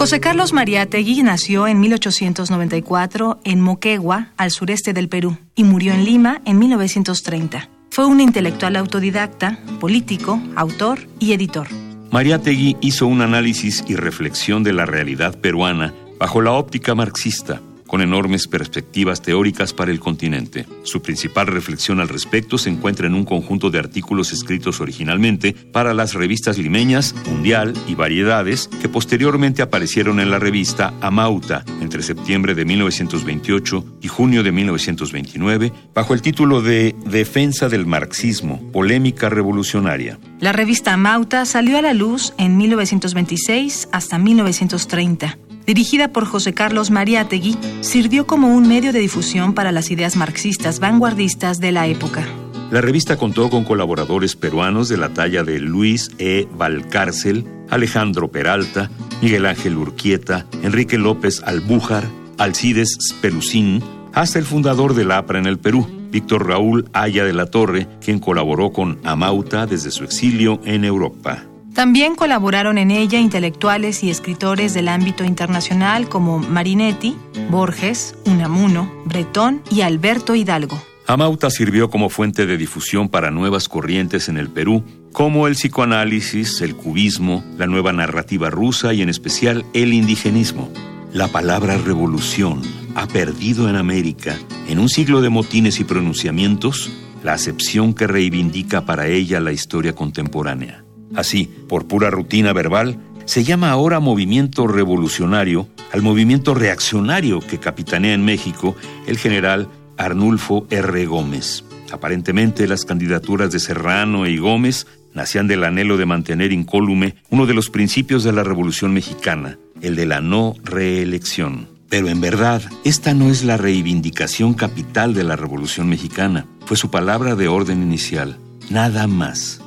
[0.07, 6.05] José Carlos Mariátegui nació en 1894 en Moquegua, al sureste del Perú, y murió en
[6.05, 7.69] Lima en 1930.
[7.91, 11.67] Fue un intelectual autodidacta, político, autor y editor.
[12.13, 18.03] Mariátegui hizo un análisis y reflexión de la realidad peruana bajo la óptica marxista con
[18.03, 20.67] enormes perspectivas teóricas para el continente.
[20.83, 25.95] Su principal reflexión al respecto se encuentra en un conjunto de artículos escritos originalmente para
[25.95, 32.55] las revistas limeñas Mundial y Variedades, que posteriormente aparecieron en la revista Amauta entre septiembre
[32.55, 40.19] de 1928 y junio de 1929, bajo el título de Defensa del marxismo, polémica revolucionaria.
[40.41, 46.91] La revista Amauta salió a la luz en 1926 hasta 1930 dirigida por José Carlos
[46.91, 52.27] Mariátegui, sirvió como un medio de difusión para las ideas marxistas vanguardistas de la época.
[52.71, 56.49] La revista contó con colaboradores peruanos de la talla de Luis E.
[56.53, 58.91] Valcárcel, Alejandro Peralta,
[59.23, 62.05] Miguel Ángel Urquieta, Enrique López Albújar,
[62.39, 67.47] Alcides Spelucín, hasta el fundador del APRA en el Perú, Víctor Raúl Aya de la
[67.47, 71.45] Torre, quien colaboró con Amauta desde su exilio en Europa.
[71.77, 77.15] También colaboraron en ella intelectuales y escritores del ámbito internacional como Marinetti,
[77.51, 80.83] Borges, Unamuno, Bretón y Alberto Hidalgo.
[81.07, 86.63] Amauta sirvió como fuente de difusión para nuevas corrientes en el Perú, como el psicoanálisis,
[86.63, 90.73] el cubismo, la nueva narrativa rusa y en especial el indigenismo.
[91.13, 92.63] La palabra revolución
[92.95, 94.35] ha perdido en América,
[94.67, 96.91] en un siglo de motines y pronunciamientos,
[97.23, 100.86] la acepción que reivindica para ella la historia contemporánea.
[101.15, 108.15] Así, por pura rutina verbal, se llama ahora movimiento revolucionario al movimiento reaccionario que capitanea
[108.15, 111.07] en México el general Arnulfo R.
[111.07, 111.65] Gómez.
[111.91, 117.55] Aparentemente las candidaturas de Serrano y Gómez nacían del anhelo de mantener incólume uno de
[117.55, 121.69] los principios de la Revolución Mexicana, el de la no reelección.
[121.89, 126.91] Pero en verdad, esta no es la reivindicación capital de la Revolución Mexicana, fue su
[126.91, 128.39] palabra de orden inicial,
[128.71, 129.63] nada más.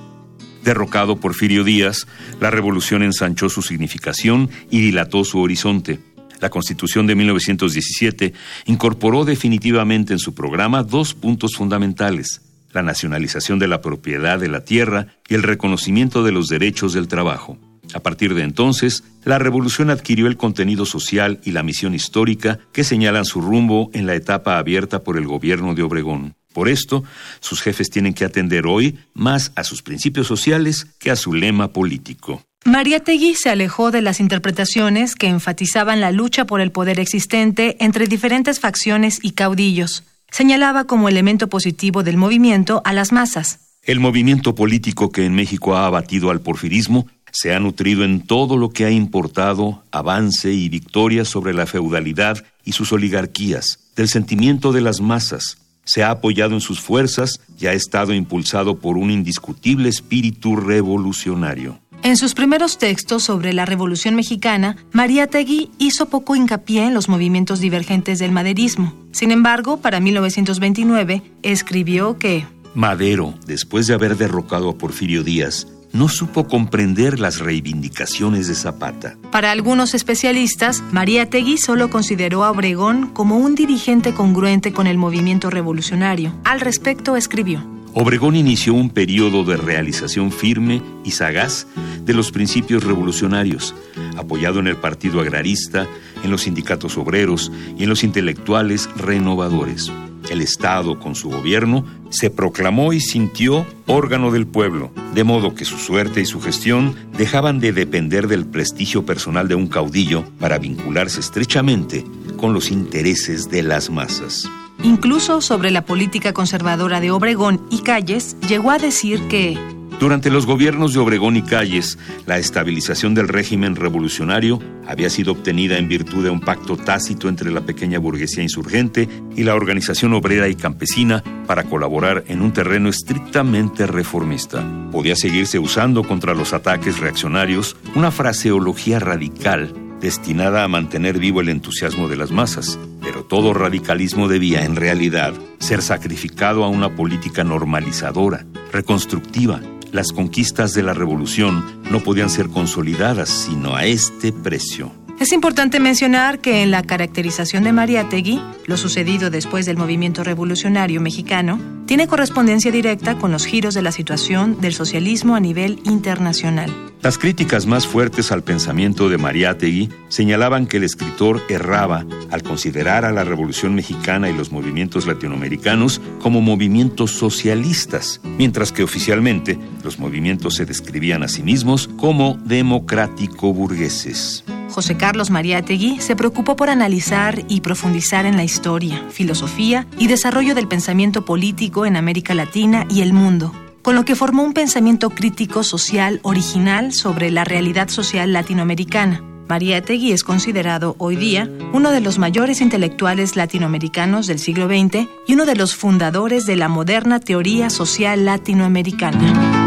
[0.63, 2.08] Derrocado Porfirio Díaz,
[2.39, 6.00] la revolución ensanchó su significación y dilató su horizonte.
[6.41, 8.34] La Constitución de 1917
[8.65, 12.41] incorporó definitivamente en su programa dos puntos fundamentales,
[12.72, 17.08] la nacionalización de la propiedad de la tierra y el reconocimiento de los derechos del
[17.08, 17.58] trabajo.
[17.93, 22.84] A partir de entonces, la revolución adquirió el contenido social y la misión histórica que
[22.84, 26.36] señalan su rumbo en la etapa abierta por el gobierno de Obregón.
[26.54, 27.04] Por esto,
[27.40, 31.74] sus jefes tienen que atender hoy más a sus principios sociales que a su lema
[31.74, 32.44] político.
[32.66, 38.08] Mariátegui se alejó de las interpretaciones que enfatizaban la lucha por el poder existente entre
[38.08, 40.04] diferentes facciones y caudillos.
[40.32, 43.60] Señalaba como elemento positivo del movimiento a las masas.
[43.84, 48.58] El movimiento político que en México ha abatido al porfirismo se ha nutrido en todo
[48.58, 54.72] lo que ha importado avance y victoria sobre la feudalidad y sus oligarquías, del sentimiento
[54.72, 55.58] de las masas,
[55.89, 61.80] se ha apoyado en sus fuerzas y ha estado impulsado por un indiscutible espíritu revolucionario.
[62.04, 67.10] En sus primeros textos sobre la Revolución Mexicana, María Tegui hizo poco hincapié en los
[67.10, 68.93] movimientos divergentes del maderismo.
[69.12, 76.10] Sin embargo, para 1929 escribió que Madero, después de haber derrocado a Porfirio Díaz, no
[76.10, 79.17] supo comprender las reivindicaciones de Zapata.
[79.32, 84.97] Para algunos especialistas, María Tegui solo consideró a Obregón como un dirigente congruente con el
[84.97, 86.34] movimiento revolucionario.
[86.43, 87.63] Al respecto escribió.
[87.93, 91.65] Obregón inició un periodo de realización firme y sagaz
[92.06, 93.73] de los principios revolucionarios,
[94.15, 95.88] apoyado en el Partido Agrarista,
[96.23, 99.91] en los sindicatos obreros y en los intelectuales renovadores.
[100.30, 105.66] El Estado, con su gobierno, se proclamó y sintió órgano del pueblo, de modo que
[105.66, 110.58] su suerte y su gestión dejaban de depender del prestigio personal de un caudillo para
[110.58, 112.06] vincularse estrechamente
[112.38, 114.50] con los intereses de las masas.
[114.84, 119.58] Incluso sobre la política conservadora de Obregón y Calles, llegó a decir que
[120.00, 125.78] durante los gobiernos de Obregón y Calles, la estabilización del régimen revolucionario había sido obtenida
[125.78, 130.48] en virtud de un pacto tácito entre la pequeña burguesía insurgente y la organización obrera
[130.48, 134.66] y campesina para colaborar en un terreno estrictamente reformista.
[134.92, 141.50] Podía seguirse usando contra los ataques reaccionarios una fraseología radical destinada a mantener vivo el
[141.50, 147.44] entusiasmo de las masas, pero todo radicalismo debía, en realidad, ser sacrificado a una política
[147.44, 149.60] normalizadora, reconstructiva,
[149.91, 154.91] las conquistas de la revolución no podían ser consolidadas sino a este precio.
[155.20, 161.02] Es importante mencionar que en la caracterización de Mariátegui, lo sucedido después del movimiento revolucionario
[161.02, 166.74] mexicano tiene correspondencia directa con los giros de la situación del socialismo a nivel internacional.
[167.02, 173.04] Las críticas más fuertes al pensamiento de Mariátegui señalaban que el escritor erraba al considerar
[173.04, 180.00] a la Revolución Mexicana y los movimientos latinoamericanos como movimientos socialistas, mientras que oficialmente los
[180.00, 184.46] movimientos se describían a sí mismos como democrático-burgueses.
[184.70, 190.54] José Carlos Mariátegui se preocupó por analizar y profundizar en la historia, filosofía y desarrollo
[190.56, 195.10] del pensamiento político en América Latina y el mundo, con lo que formó un pensamiento
[195.10, 199.24] crítico social original sobre la realidad social latinoamericana.
[199.48, 205.34] Mariátegui es considerado hoy día uno de los mayores intelectuales latinoamericanos del siglo XX y
[205.34, 209.59] uno de los fundadores de la moderna teoría social latinoamericana.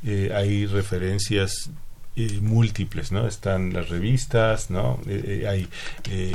[0.06, 1.70] Eh, hay referencias
[2.16, 3.26] eh, múltiples, ¿no?
[3.26, 5.00] Están las revistas, ¿no?
[5.06, 5.68] Eh, hay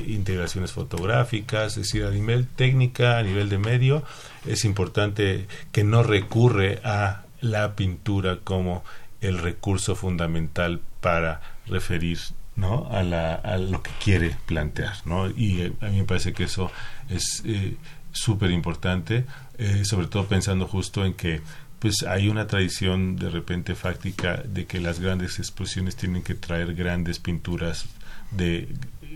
[0.08, 4.04] integraciones fotográficas, es decir, a nivel técnica, a nivel de medio,
[4.46, 8.84] es importante que no recurre a la pintura como
[9.22, 12.20] el recurso fundamental para referir
[12.60, 12.88] ¿no?
[12.92, 14.96] a, la, a lo que quiere plantear.
[15.06, 15.30] ¿no?
[15.30, 16.72] Y eh, a mí me parece que eso
[17.10, 17.76] es eh,
[18.12, 19.26] súper importante,
[19.58, 21.42] eh, sobre todo pensando justo en que
[21.80, 26.76] pues hay una tradición de repente fáctica de que las grandes exposiciones tienen que traer
[26.76, 27.86] grandes pinturas
[28.32, 28.68] de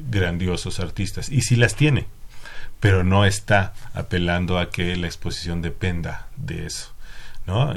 [0.10, 1.30] grandiosos artistas.
[1.30, 2.08] Y sí las tiene,
[2.80, 6.93] pero no está apelando a que la exposición dependa de eso.
[7.46, 7.74] ¿No?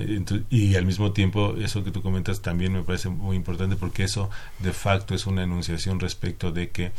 [0.48, 4.30] y al mismo tiempo, eso que tú comentas también me parece muy importante porque eso
[4.60, 6.92] de facto es una enunciación respecto de que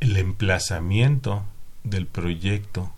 [0.00, 1.44] el emplazamiento
[1.82, 2.92] del proyecto,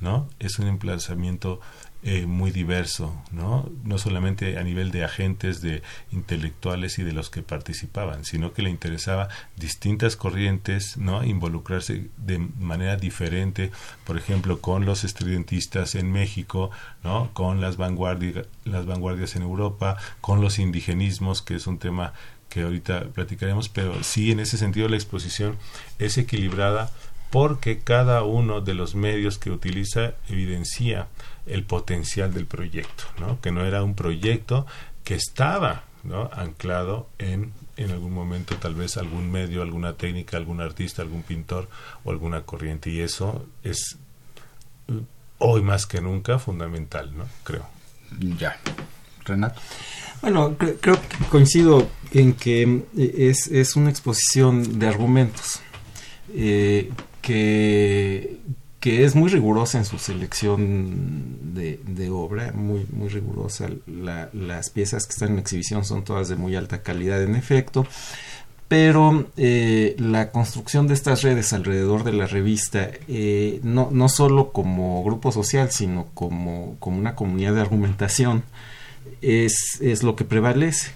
[0.00, 0.28] ¿no?
[0.38, 1.60] Es un emplazamiento
[2.04, 3.70] eh, muy diverso, ¿no?
[3.84, 8.62] No solamente a nivel de agentes, de intelectuales y de los que participaban, sino que
[8.62, 11.22] le interesaba distintas corrientes, ¿no?
[11.22, 13.70] Involucrarse de manera diferente,
[14.04, 16.72] por ejemplo, con los estudiantistas en México,
[17.04, 17.30] ¿no?
[17.34, 22.14] Con las vanguardias, las vanguardias en Europa, con los indigenismos, que es un tema
[22.48, 25.56] que ahorita platicaremos, pero sí en ese sentido la exposición
[26.00, 26.90] es equilibrada
[27.30, 31.06] porque cada uno de los medios que utiliza evidencia
[31.46, 33.40] el potencial del proyecto, ¿no?
[33.40, 34.66] que no era un proyecto
[35.04, 36.30] que estaba ¿no?
[36.32, 41.68] anclado en, en algún momento tal vez algún medio, alguna técnica, algún artista, algún pintor
[42.04, 42.90] o alguna corriente.
[42.90, 43.98] Y eso es
[44.88, 45.00] uh,
[45.38, 47.24] hoy más que nunca fundamental, ¿no?
[47.44, 47.66] Creo.
[48.38, 48.58] Ya.
[49.24, 49.60] Renato.
[50.20, 55.60] Bueno, creo que coincido en que eh, es, es una exposición de argumentos
[56.34, 56.90] eh,
[57.20, 58.38] que,
[58.82, 63.68] que es muy rigurosa en su selección de, obra, muy, muy rigurosa.
[63.86, 67.86] las piezas que están en exhibición son todas de muy alta calidad en efecto,
[68.66, 74.50] pero eh, la construcción de estas redes alrededor de la revista, eh, no, no solo
[74.50, 78.42] como grupo social, sino como, como una comunidad de argumentación,
[79.20, 80.90] es, es lo que prevalece.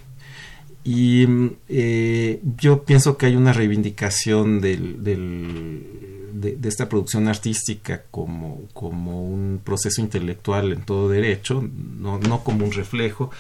[0.83, 1.25] Y
[1.69, 9.23] eh, yo pienso que hay una reivindicación del, del, de, esta producción artística como, como
[9.23, 11.63] un proceso intelectual en todo derecho,
[11.99, 13.31] no, no como un reflejo.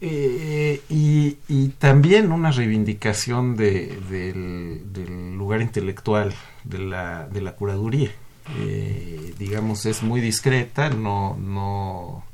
[0.00, 6.34] Eh, y, también una reivindicación de, del, del, lugar intelectual
[6.64, 8.10] de la, de la curaduría.
[8.58, 12.24] Eh, digamos, es muy discreta, no, no,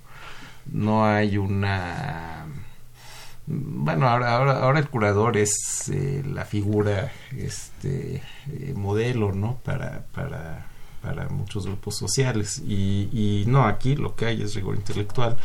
[0.71, 2.42] no hay una...
[3.47, 8.23] Bueno, ahora, ahora, ahora el curador es eh, la figura este,
[8.53, 9.59] eh, modelo, ¿no?
[9.65, 10.67] Para, para,
[11.03, 12.63] para muchos grupos sociales.
[12.65, 15.37] Y, y no, aquí lo que hay es rigor intelectual.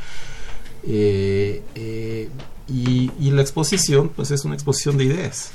[0.84, 2.30] Eh, eh,
[2.68, 5.52] y, y, la exposición, pues es una exposición de ideas,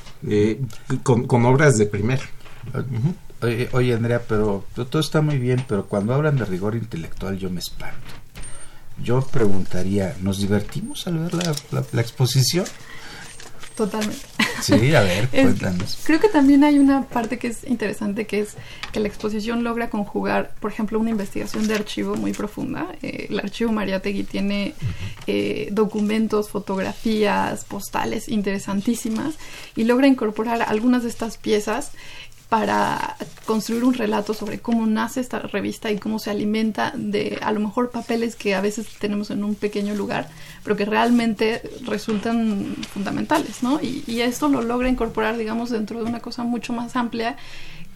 [1.03, 2.23] con, obras de primera.
[2.73, 3.15] -huh.
[3.43, 7.51] oye, oye, Andrea, pero todo está muy bien, pero cuando hablan de rigor intelectual yo
[7.51, 8.22] me espanto.
[9.03, 12.65] Yo preguntaría, ¿nos divertimos al ver la, la, la exposición?
[13.77, 14.21] Totalmente.
[14.61, 15.99] Sí, a ver, cuéntanos.
[16.05, 18.55] creo que también hay una parte que es interesante, que es
[18.93, 22.87] que la exposición logra conjugar, por ejemplo, una investigación de archivo muy profunda.
[23.03, 24.75] Eh, el archivo Mariategui tiene
[25.27, 29.35] eh, documentos, fotografías, postales interesantísimas
[29.75, 31.93] y logra incorporar algunas de estas piezas
[32.53, 37.51] para construir un relato sobre cómo nace esta revista y cómo se alimenta de a
[37.51, 40.29] lo mejor papeles que a veces tenemos en un pequeño lugar,
[40.63, 43.81] pero que realmente resultan fundamentales, ¿no?
[43.81, 47.39] Y, y esto lo logra incorporar, digamos, dentro de una cosa mucho más amplia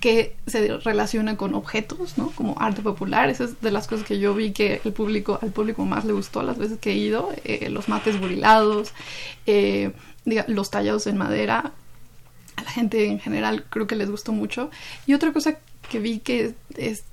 [0.01, 2.31] que se relaciona con objetos, ¿no?
[2.31, 6.07] Como arte popular, esa es de las cosas que yo vi que al público más
[6.07, 8.95] le gustó las veces que he ido, eh, los mates burilados,
[9.45, 9.93] eh,
[10.25, 11.75] diga, los tallados en madera,
[12.57, 14.71] a la gente en general creo que les gustó mucho.
[15.07, 15.59] Y otra cosa
[15.91, 17.05] que vi que es,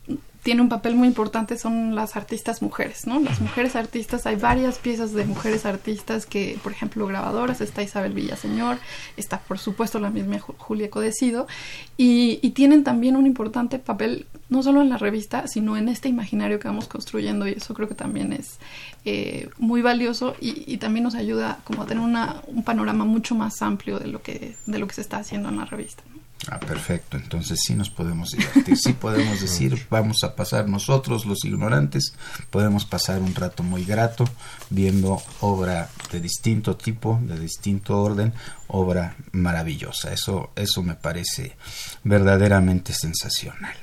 [0.44, 3.20] tiene un papel muy importante son las artistas mujeres, ¿no?
[3.22, 8.14] Las mujeres artistas, hay varias piezas de mujeres artistas que, por ejemplo, grabadoras, está Isabel
[8.14, 8.78] Villaseñor,
[9.16, 11.48] está por supuesto la misma Julia Codecido,
[11.96, 16.10] y, y, tienen también un importante papel, no solo en la revista, sino en este
[16.10, 18.60] imaginario que vamos construyendo, y eso creo que también es
[19.06, 23.36] eh, muy valioso y, y, también nos ayuda como a tener una, un panorama mucho
[23.36, 26.04] más amplio de lo que, de lo que se está haciendo en la revista.
[26.10, 26.24] ¿no?
[26.50, 27.18] Ah, perfecto.
[27.18, 28.78] Entonces sí nos podemos divertir.
[28.78, 32.16] Sí podemos decir, vamos a pasar nosotros, los ignorantes,
[32.50, 34.26] podemos pasar un rato muy grato
[34.70, 38.34] viendo obra de distinto tipo, de distinto orden,
[38.68, 40.12] obra maravillosa.
[40.12, 41.56] Eso, eso me parece
[42.04, 43.76] verdaderamente sensacional.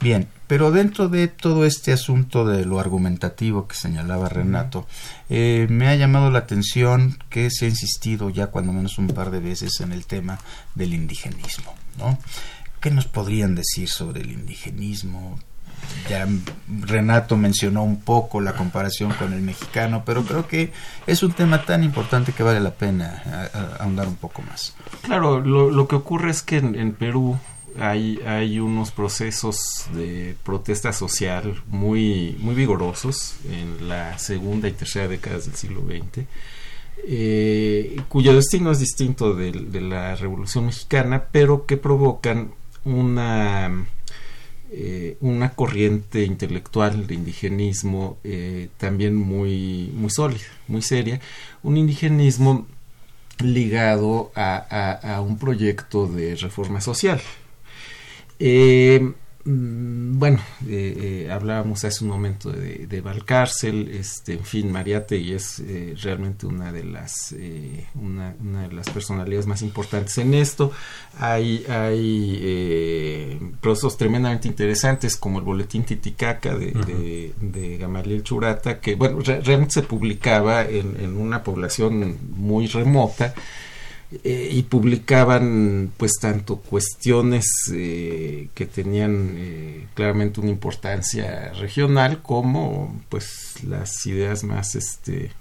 [0.00, 4.86] Bien, pero dentro de todo este asunto de lo argumentativo que señalaba Renato,
[5.28, 9.30] eh, me ha llamado la atención que se ha insistido ya cuando menos un par
[9.30, 10.38] de veces en el tema
[10.74, 11.74] del indigenismo.
[11.98, 12.18] ¿no?
[12.80, 15.38] ¿Qué nos podrían decir sobre el indigenismo?
[16.08, 16.26] Ya
[16.68, 20.72] Renato mencionó un poco la comparación con el mexicano, pero creo que
[21.06, 24.74] es un tema tan importante que vale la pena ahondar un poco más.
[25.02, 27.38] Claro, lo, lo que ocurre es que en, en Perú
[27.80, 35.08] hay, hay unos procesos de protesta social muy, muy vigorosos en la segunda y tercera
[35.08, 36.26] décadas del siglo XX,
[37.04, 42.52] eh, cuyo destino es distinto de, la Revolución Mexicana, pero que provocan
[42.84, 43.86] una,
[44.70, 51.20] eh, una corriente intelectual de indigenismo eh, también muy, muy sólida, muy seria,
[51.62, 52.66] un indigenismo
[53.38, 57.20] ligado a un proyecto de reforma social.
[58.38, 59.12] Eh,
[59.48, 65.60] bueno, eh, eh, hablábamos hace un momento de, de Valcárcel, este, en fin, Mariate es
[65.60, 70.72] eh, realmente una de las eh, una, una, de las personalidades más importantes en esto.
[71.20, 76.84] Hay, hay eh, procesos tremendamente interesantes como el boletín Titicaca de, uh -huh.
[76.84, 82.66] de, de, Gamaliel Churata, que bueno, re realmente se publicaba en, en una población muy
[82.66, 83.32] remota.
[84.22, 93.02] Eh, y publicaban pues tanto cuestiones eh, que tenían eh, claramente una importancia regional como
[93.08, 95.32] pues las ideas más este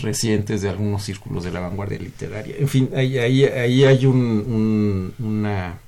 [0.00, 2.56] recientes de algunos círculos de la vanguardia literaria.
[2.58, 5.78] En fin ahí, ahí, ahí hay un, un, una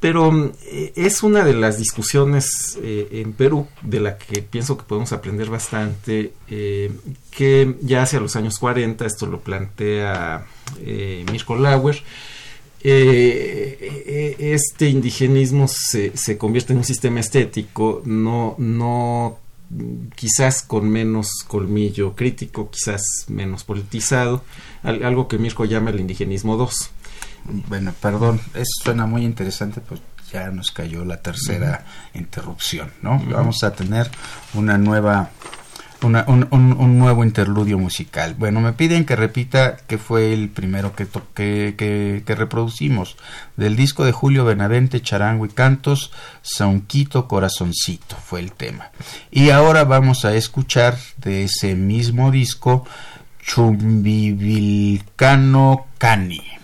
[0.00, 4.84] pero eh, es una de las discusiones eh, en Perú de la que pienso que
[4.84, 6.90] podemos aprender bastante, eh,
[7.30, 10.46] que ya hacia los años 40, esto lo plantea
[11.30, 12.02] Mirko Lauer,
[12.82, 19.38] este indigenismo se, se, convierte en un sistema estético, no, no
[20.14, 24.42] quizás con menos colmillo crítico, quizás menos politizado,
[24.82, 26.90] algo que Mirko llama el indigenismo 2
[27.44, 30.00] bueno, perdón, eso suena muy interesante, pues
[30.32, 31.84] ya nos cayó la tercera
[32.14, 33.20] interrupción, ¿no?
[33.30, 34.10] Vamos a tener
[34.54, 35.30] una nueva
[36.02, 38.34] un, un, nuevo interludio musical.
[38.34, 43.18] Bueno, me piden que repita que fue el primero que, que, que, reproducimos.
[43.56, 46.10] Del disco de Julio Benavente, Charango y Cantos,
[46.42, 48.92] Saunquito Corazoncito fue el tema.
[49.30, 52.86] Y ahora vamos a escuchar de ese mismo disco
[53.42, 56.59] Chumbivilcano Cani.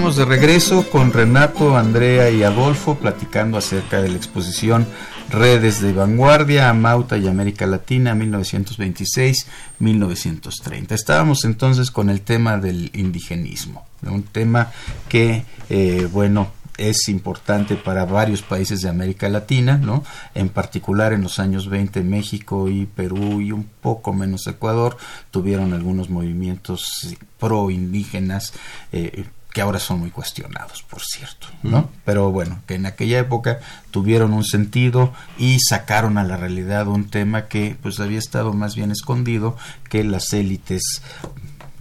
[0.00, 4.86] Estamos de regreso con Renato, Andrea y Adolfo platicando acerca de la exposición
[5.28, 10.92] Redes de Vanguardia, Amauta y América Latina 1926-1930.
[10.92, 14.72] Estábamos entonces con el tema del indigenismo, un tema
[15.06, 20.02] que, eh, bueno, es importante para varios países de América Latina, ¿no?
[20.34, 24.96] En particular en los años 20 México y Perú y un poco menos Ecuador
[25.30, 28.54] tuvieron algunos movimientos pro indígenas
[28.92, 31.90] eh, que ahora son muy cuestionados, por cierto, ¿no?
[32.04, 33.58] Pero bueno, que en aquella época
[33.90, 38.76] tuvieron un sentido y sacaron a la realidad un tema que pues había estado más
[38.76, 39.56] bien escondido
[39.88, 41.02] que las élites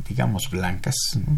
[0.08, 0.96] digamos blancas,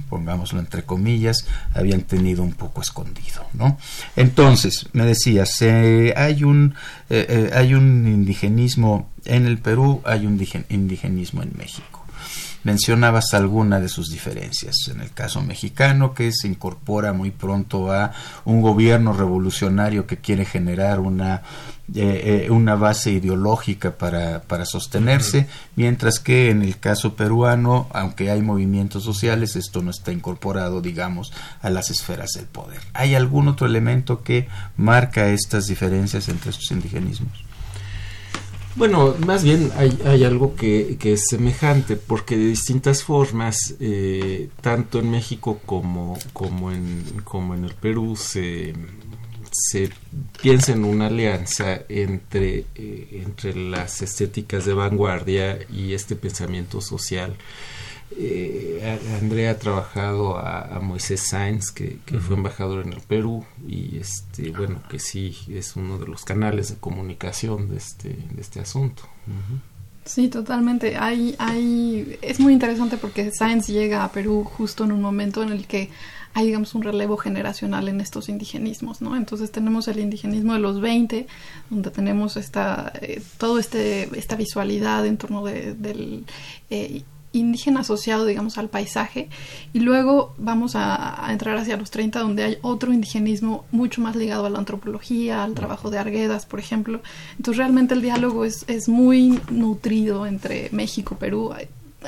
[0.09, 3.77] pongámoslo entre comillas, habían tenido un poco escondido, ¿no?
[4.15, 6.75] Entonces, me decías, eh, hay un
[7.09, 11.90] eh, eh, hay un indigenismo en el Perú, hay un indigenismo en México
[12.63, 14.75] mencionabas alguna de sus diferencias.
[14.89, 18.11] En el caso mexicano, que se incorpora muy pronto a
[18.45, 21.41] un gobierno revolucionario que quiere generar una,
[21.93, 28.29] eh, eh, una base ideológica para, para sostenerse, mientras que en el caso peruano, aunque
[28.31, 32.79] hay movimientos sociales, esto no está incorporado, digamos, a las esferas del poder.
[32.93, 34.47] ¿Hay algún otro elemento que
[34.77, 37.50] marca estas diferencias entre estos indigenismos?
[38.75, 44.99] Bueno, más bien hay, hay algo que, es semejante, porque de distintas formas, eh, tanto
[44.99, 46.17] en México como,
[46.71, 48.73] en, el Perú, se,
[50.41, 52.19] piensa en una alianza eh,
[52.75, 57.35] entre las estéticas de vanguardia y este pensamiento social
[58.17, 64.51] eh, Andrea ha trabajado a, Moisés Sáenz, que, fue embajador en el Perú, y este,
[64.51, 69.03] bueno, que sí es uno de los canales de comunicación de este, de este asunto.
[70.05, 70.97] Sí, totalmente.
[70.97, 75.49] Hay, hay, es muy interesante porque Sáenz llega a Perú justo en un momento en
[75.49, 75.89] el que
[76.33, 79.17] hay, digamos, un relevo generacional en estos indigenismos, ¿no?
[79.17, 81.27] Entonces tenemos el indigenismo de los 20,
[81.69, 86.25] donde tenemos esta, eh, todo este, esta visualidad en torno de, del
[86.69, 87.03] eh,
[87.33, 89.29] indígena asociado, digamos, al paisaje.
[89.73, 94.45] Y luego vamos a, entrar hacia los 30, donde hay otro indigenismo mucho más ligado
[94.45, 97.01] a la antropología, al trabajo de Arguedas, por ejemplo.
[97.37, 101.53] Entonces, realmente el diálogo es, es muy nutrido entre México, Perú.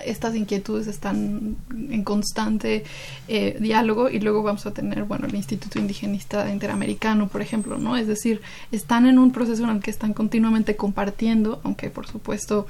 [0.05, 2.83] Estas inquietudes están en constante
[3.27, 7.95] eh, diálogo y luego vamos a tener, bueno, el Instituto Indigenista Interamericano, por ejemplo, ¿no?
[7.95, 12.65] Es decir, están en un proceso en el que están continuamente compartiendo, aunque por supuesto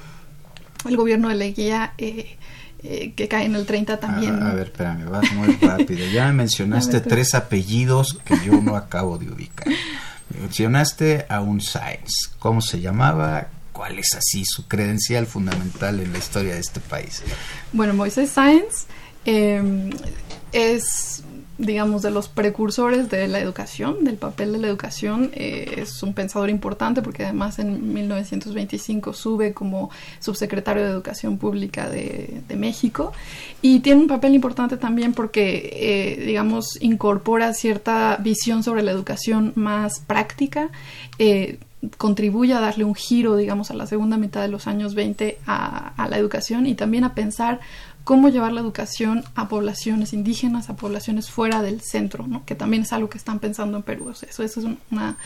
[0.86, 2.36] el gobierno de Leguía eh,
[2.82, 4.42] eh, que cae en el 30 también.
[4.42, 6.06] A, ver, espérame, vas muy rápido.
[6.12, 9.72] Ya mencionaste tres apellidos que yo no acabo de ubicar.
[10.40, 12.12] Mencionaste a un Sáenz.
[12.38, 13.48] ¿Cómo se llamaba?
[13.72, 17.22] ¿Cuál es así su credencial fundamental en la historia de este país?
[17.72, 18.86] Bueno, Moisés Sáenz
[19.24, 19.90] em,
[20.52, 21.22] es
[21.56, 25.30] digamos, de los precursores de la educación, del papel de la educación.
[25.34, 31.88] Eh, es un pensador importante porque además en 1925 sube como subsecretario de Educación Pública
[31.88, 33.12] de, México
[33.62, 39.52] y tiene un papel importante también porque, eh, digamos, incorpora cierta visión sobre la educación
[39.56, 40.70] más práctica.
[41.18, 41.58] Eh,
[41.98, 46.02] contribuye a darle un giro, digamos, a la segunda mitad de los años 20 a,
[46.02, 47.60] a la educación y también a pensar
[48.04, 52.44] cómo llevar la educación a poblaciones indígenas, a poblaciones fuera del centro, ¿no?
[52.44, 54.10] que también es algo que están pensando en Perú.
[54.10, 54.56] eso, es
[54.90, 55.16] una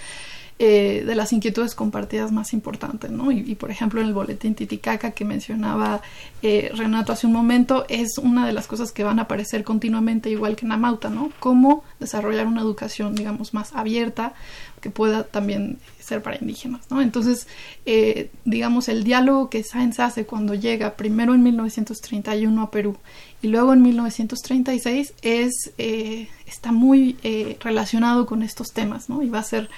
[0.61, 3.11] eh, de las inquietudes compartidas más importantes.
[3.11, 3.30] ¿no?
[3.30, 6.02] Y, por ejemplo, en el boletín Titicaca que mencionaba
[6.42, 10.30] eh, Renato hace un momento, es una de las cosas que van a aparecer continuamente,
[10.30, 11.30] igual que en Amauta, ¿no?
[11.38, 14.34] cómo desarrollar una educación, digamos, más abierta,
[14.80, 17.02] que pueda también ser para indígenas, ¿no?
[17.02, 17.46] Entonces,
[17.84, 22.96] eh, digamos, el diálogo que Sáenz hace cuando llega primero en 1931 a Perú
[23.43, 29.22] y luego en 1936 es, eh, está muy eh, relacionado con estos temas, ¿no?
[29.22, 29.68] Y va a ser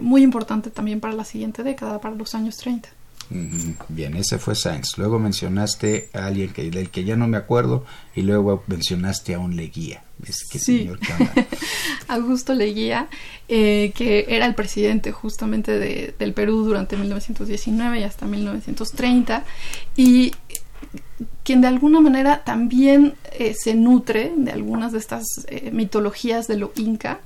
[0.00, 2.88] muy importante también para la siguiente década, para los años 30.
[3.88, 4.98] Bien, ese fue Sáenz.
[4.98, 7.84] Luego mencionaste a alguien que, del que ya no me acuerdo
[8.14, 10.04] y luego mencionaste a un Leguía.
[10.24, 10.98] Es que señor
[12.08, 13.08] Augusto Leguía,
[13.48, 19.44] eh, que era el presidente justamente de, del Perú durante 1919 y hasta 1930
[19.96, 20.32] y
[21.44, 26.56] quien de alguna manera también eh, se nutre de algunas de estas eh, mitologías de
[26.56, 27.20] lo inca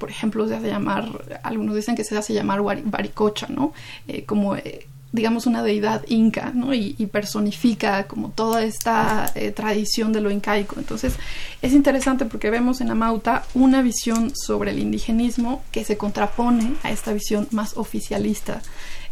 [0.00, 1.08] por ejemplo, se hace llamar,
[1.44, 3.72] algunos dicen que se hace llamar Baricocha, ¿no?
[4.26, 4.56] como
[5.10, 6.74] digamos, una deidad inca, ¿no?
[6.74, 10.76] Y, personifica como toda esta eh, tradición de lo incaico.
[10.78, 11.14] Entonces,
[11.62, 16.90] es interesante porque vemos en Amauta una visión sobre el indigenismo que se contrapone a
[16.90, 18.60] esta visión más oficialista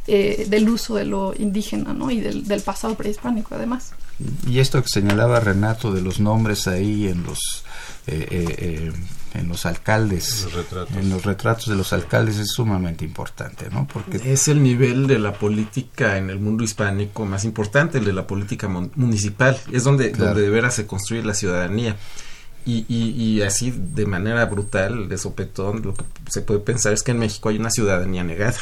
[0.07, 2.11] eh, del uso de lo indígena, ¿no?
[2.11, 3.93] Y del, del pasado prehispánico, además.
[4.47, 7.65] Y esto que señalaba Renato de los nombres ahí en los
[8.07, 8.93] eh, eh,
[9.35, 10.47] en los alcaldes,
[10.95, 13.87] en los retratos de los alcaldes es sumamente importante, ¿no?
[13.93, 18.13] Porque es el nivel de la política en el mundo hispánico más importante, el de
[18.13, 21.97] la política municipal, es donde, donde de veras se construye la ciudadanía.
[22.65, 27.03] Y, y, y, así de manera brutal, de sopetón, lo que se puede pensar es
[27.03, 28.57] que en México hay una ciudadanía negada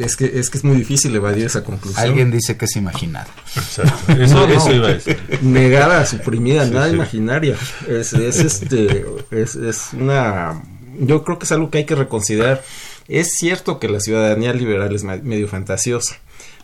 [0.00, 2.04] es, que, es que es muy difícil evadir esa conclusión.
[2.04, 3.28] Alguien dice que es imaginada.
[4.18, 5.18] Eso, iba a decir.
[5.42, 7.56] Negada, suprimida, nada imaginaria.
[7.88, 10.62] Es, es, este, es, es una...
[10.98, 12.62] Yo creo que es algo que hay que reconsiderar.
[13.08, 16.16] Es cierto que la ciudadanía liberal es medio fantasiosa,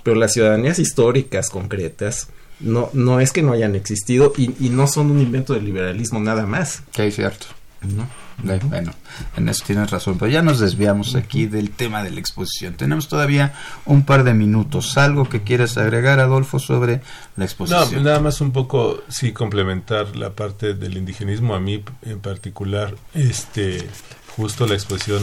[0.03, 2.29] pero las ciudadanías históricas, concretas,
[2.61, 6.21] no, no es que no hayan existido y, y no son un invento del liberalismo
[6.21, 6.83] nada más.
[6.93, 7.47] Que es cierto.
[7.83, 8.07] ¿No?
[8.43, 8.93] Bueno,
[9.37, 12.75] en eso tienes razón, pero ya nos desviamos aquí del tema de la exposición.
[12.75, 13.55] Tenemos todavía
[13.87, 14.99] un par de minutos.
[14.99, 17.01] ¿Algo que quieras agregar, Adolfo, sobre
[17.37, 18.03] la exposición?
[18.03, 21.55] No, nada más un poco, sí, complementar la parte del indigenismo.
[21.55, 23.89] A mí en particular, este,
[24.37, 25.23] justo la exposición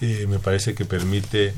[0.00, 1.54] eh, me parece que permite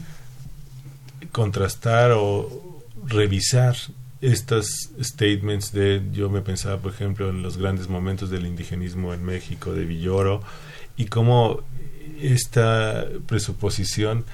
[1.33, 3.77] contrastar o revisar
[4.21, 4.67] estas
[5.01, 9.73] statements de yo me pensaba por ejemplo en los grandes momentos del indigenismo en México
[9.73, 10.43] de Villoro
[10.97, 11.61] y cómo
[12.21, 14.25] esta presuposición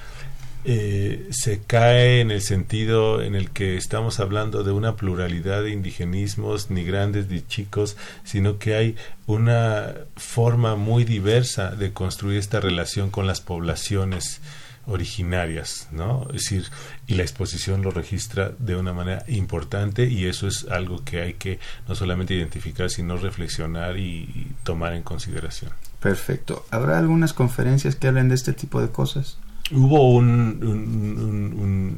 [0.65, 5.71] eh, se cae en el sentido en el que estamos hablando de una pluralidad de
[5.71, 12.61] indigenismos, ni grandes ni chicos, sino que hay una forma muy diversa de construir esta
[12.61, 14.39] relación con las poblaciones
[14.85, 16.27] originarias, ¿no?
[16.29, 16.65] Es decir,
[17.07, 21.33] y la exposición lo registra de una manera importante y eso es algo que hay
[21.35, 25.71] que no solamente identificar, sino reflexionar y tomar en consideración.
[25.99, 26.65] Perfecto.
[26.69, 29.37] ¿Habrá algunas conferencias que hablen de este tipo de cosas?
[29.71, 30.59] Hubo un,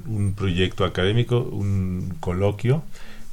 [0.07, 2.83] un, proyecto académico, un coloquio.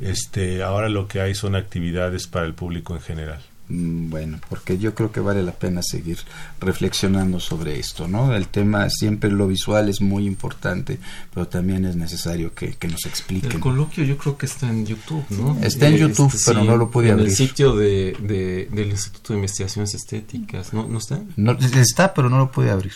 [0.01, 3.43] Este, ahora lo que hay son actividades para el público en general.
[3.73, 6.19] Mm, bueno, porque yo creo que vale la pena seguir
[6.61, 8.35] reflexionando sobre esto, ¿no?
[8.35, 10.99] El tema siempre lo visual es muy importante,
[11.33, 13.51] pero también es necesario que, nos expliquen.
[13.51, 15.57] El coloquio yo creo que está en YouTube, ¿no?
[15.63, 17.25] Está en YouTube, este, pero no lo pude abrir.
[17.25, 21.23] En el sitio de, del Instituto de Investigaciones Estéticas, ¿no, ¿No está?
[21.37, 22.93] No, está, pero no lo pude abrir.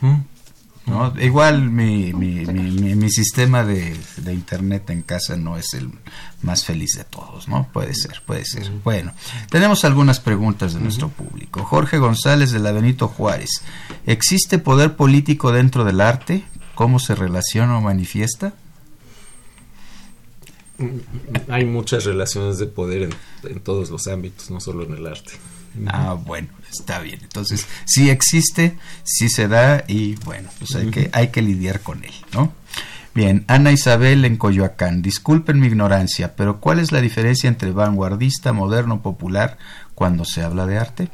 [0.00, 0.14] ¿Mm?
[0.86, 1.12] ¿No?
[1.20, 5.90] Igual mi, mi, mi, mi sistema de, de, internet en casa no es el
[6.42, 7.68] más feliz de todos, ¿no?
[7.72, 8.70] Puede ser, puede ser.
[8.84, 9.12] Bueno,
[9.50, 11.64] tenemos algunas preguntas de nuestro público.
[11.64, 13.62] Jorge González de la Benito Juárez.
[14.06, 16.44] ¿Existe poder político dentro del arte?
[16.76, 18.54] ¿Cómo se relaciona o manifiesta?
[21.48, 23.14] Hay muchas relaciones de poder en,
[23.50, 25.32] en todos los ámbitos, no solo en el arte.
[25.86, 27.20] Ah, bueno, está bien.
[27.22, 32.04] Entonces, sí existe, sí se da y bueno, pues hay que, hay que lidiar con
[32.04, 32.52] él, ¿no?
[33.14, 38.52] Bien, Ana Isabel en Coyoacán, disculpen mi ignorancia, pero ¿cuál es la diferencia entre vanguardista,
[38.52, 39.56] moderno, popular
[39.94, 41.08] cuando se habla de arte?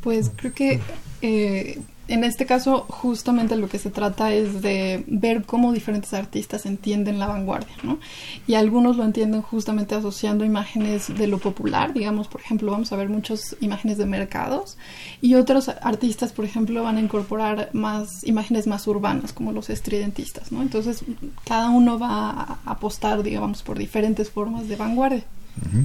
[0.00, 0.80] Pues creo que
[1.20, 6.66] eh, en este caso justamente lo que se trata es de ver cómo diferentes artistas
[6.66, 7.98] entienden la vanguardia, ¿no?
[8.46, 12.96] Y algunos lo entienden justamente asociando imágenes de lo popular, digamos, por ejemplo, vamos a
[12.96, 14.76] ver muchas imágenes de mercados
[15.20, 20.50] y otros artistas, por ejemplo, van a incorporar más imágenes más urbanas, como los estridentistas,
[20.50, 20.62] ¿no?
[20.62, 21.04] Entonces,
[21.46, 25.24] cada uno va a apostar, digamos, por diferentes formas de vanguardia.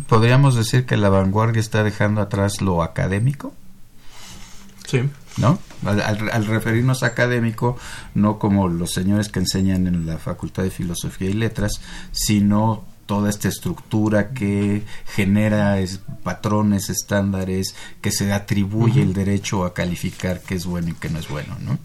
[0.07, 3.53] ¿Podríamos decir que la vanguardia está dejando atrás lo académico?
[4.87, 5.01] Sí.
[5.37, 5.59] ¿No?
[5.85, 7.77] Al, referirnos a académico,
[8.15, 11.81] no como los señores que enseñan en la Facultad de Filosofía y Letras,
[12.11, 14.83] sino toda esta estructura que
[15.15, 15.77] genera
[16.23, 21.17] patrones, estándares, que se atribuye el derecho a calificar qué es bueno y qué no
[21.17, 21.79] es bueno, ¿no?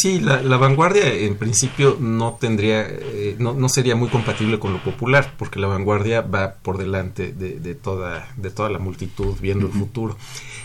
[0.00, 4.82] Sí, la, vanguardia en principio no tendría, eh, no, no, sería muy compatible con lo
[4.82, 9.72] popular, porque la vanguardia va por delante de, toda, de toda la multitud viendo el
[9.72, 10.18] futuro.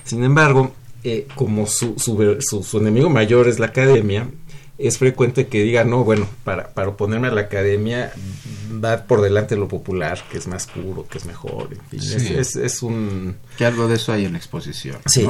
[0.03, 0.73] Sin embargo,
[1.03, 4.29] eh, como su, su, su, enemigo mayor es la academia,
[4.77, 8.11] es frecuente que diga, no, bueno, para, para oponerme a la academia
[8.83, 12.55] va por delante lo popular, que es más puro, que es mejor, en fin, es,
[12.55, 13.35] es, un...
[13.57, 14.97] Que algo de eso hay en la exposición.
[15.05, 15.27] Sí.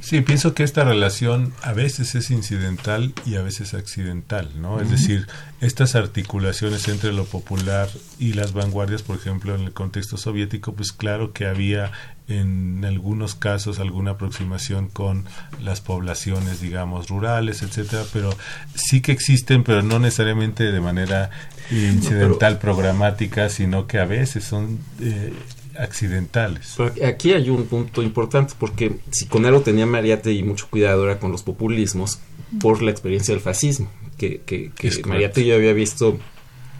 [0.00, 4.80] Sí, pienso que esta relación a veces es incidental y a veces accidental, ¿no?
[4.80, 5.26] Es decir,
[5.60, 7.88] estas articulaciones entre lo popular
[8.18, 11.92] y las vanguardias, por ejemplo, en el contexto soviético, pues claro que había
[12.28, 15.24] en algunos casos alguna aproximación con
[15.62, 18.36] las poblaciones, digamos, rurales, etcétera, pero
[18.74, 21.30] sí que existen, pero no necesariamente de manera
[21.70, 25.32] incidental, programática, sino que a veces son eh,
[25.78, 26.76] accidentales.
[27.06, 31.18] aquí hay un punto importante, porque si con algo tenía Mariate y mucho cuidado era
[31.18, 32.18] con los populismos,
[32.60, 36.18] por la experiencia del fascismo, que, que, que Mariate yo había visto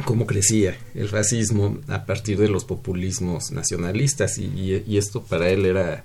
[0.04, 6.04] cómo crecía el racismo a partir de los populismos nacionalistas y, esto para él era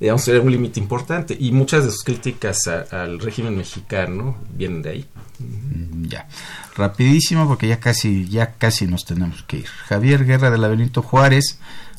[0.00, 1.36] digamos era un límite importante.
[1.38, 5.06] Y muchas de sus críticas al régimen mexicano vienen de ahí.
[5.38, 6.28] Mm, ya.
[6.76, 9.66] Rapidísimo porque ya casi ya casi nos tenemos que ir.
[9.66, 11.58] Javier Guerra de la Benito Juárez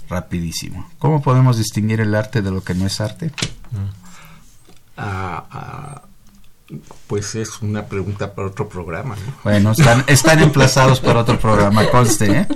[0.10, 3.32] rapidísimo cómo podemos distinguir el arte de lo que no es arte
[4.97, 6.01] ah, ah
[7.07, 9.16] pues es una pregunta para otro programa.
[9.43, 12.32] Bueno, están, están emplazados para otro programa, conste.
[12.32, 12.47] ¿eh?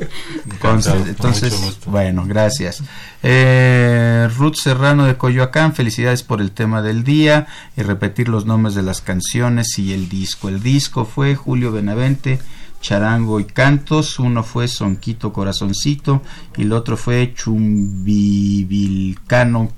[0.61, 0.91] conste.
[0.91, 2.83] Entonces, bueno, gracias.
[3.23, 8.75] Eh, Ruth Serrano de Coyoacán, felicidades por el tema del día y repetir los nombres
[8.75, 10.47] de las canciones y el disco.
[10.47, 12.39] El disco fue Julio Benavente.
[12.83, 16.21] Charango y Cantos, uno fue Sonquito Corazoncito
[16.57, 19.71] y el otro fue Chumbivilcano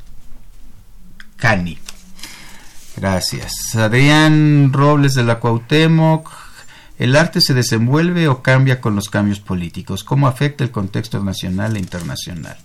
[1.38, 1.78] Cani.
[2.98, 3.76] Gracias.
[3.76, 6.32] Adrián Robles de la Cuauhtémoc.
[6.98, 10.04] ¿El arte se desenvuelve o cambia con los cambios políticos?
[10.04, 12.58] ¿Cómo afecta el contexto nacional e internacional?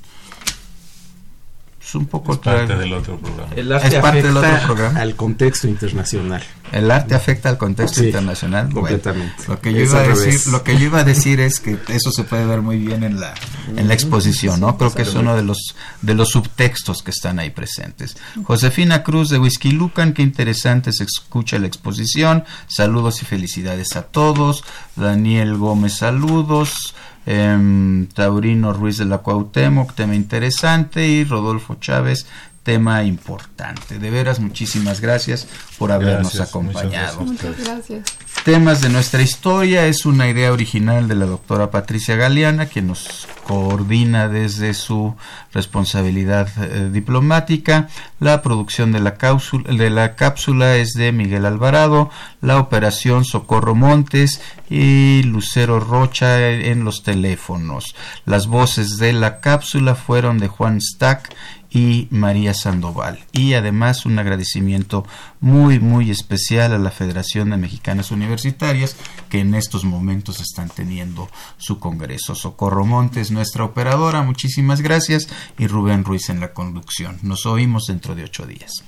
[1.95, 3.53] Un poco es parte del otro programa.
[3.55, 6.43] El arte afecta al contexto internacional.
[6.73, 8.73] El arte afecta al contexto internacional.
[8.73, 9.45] Completamente.
[9.49, 12.13] lo que yo iba a decir, lo que yo iba a decir es que eso
[12.13, 13.35] se puede ver muy bien en la
[13.77, 14.77] en la exposición, ¿no?
[14.77, 18.17] Creo que es uno de los de los subtextos que están ahí presentes.
[18.45, 22.45] Josefina Cruz de Whisky Lucan, qué interesante se escucha la exposición.
[22.67, 24.65] Saludos y felicidades a todos.
[24.97, 26.95] Daniel Gómez, saludos.
[27.27, 32.27] Em, Taurino Ruiz de la Cuauhtémoc, tema interesante, y Rodolfo Chávez,
[32.63, 33.99] tema importante.
[33.99, 35.47] De veras, muchísimas gracias
[35.79, 37.21] por habernos acompañado.
[37.21, 38.05] Muchas gracias.
[38.45, 43.29] Temas de nuestra historia es una idea original de la doctora Patricia Galeana, quien nos
[43.45, 45.15] coordina desde su
[45.53, 47.89] responsabilidad eh, diplomática.
[48.19, 52.09] La producción de la, cápsula, de la cápsula es de Miguel Alvarado,
[52.41, 57.95] la operación Socorro Montes y Lucero Rocha en los teléfonos.
[58.25, 61.35] Las voces de la cápsula fueron de Juan Stack
[61.71, 63.25] y María Sandoval.
[63.33, 65.07] Y además un agradecimiento
[65.41, 68.97] muy, muy especial a la Federación de Mexicanas Universitarias
[69.29, 72.35] que en estos momentos están teniendo su congreso.
[72.35, 77.19] Socorro Montes, nuestra operadora, muchísimas gracias y Rubén Ruiz en la conducción.
[77.23, 78.85] Nos oímos dentro de ocho días.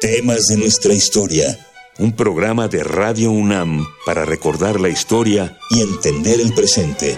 [0.00, 1.58] Temas de nuestra historia.
[1.98, 7.16] Un programa de Radio UNAM para recordar la historia y entender el presente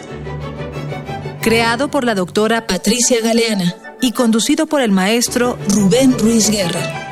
[1.47, 7.06] creado por la doctora Patricia Galeana y conducido por el maestro Rubén Ruiz Guerra.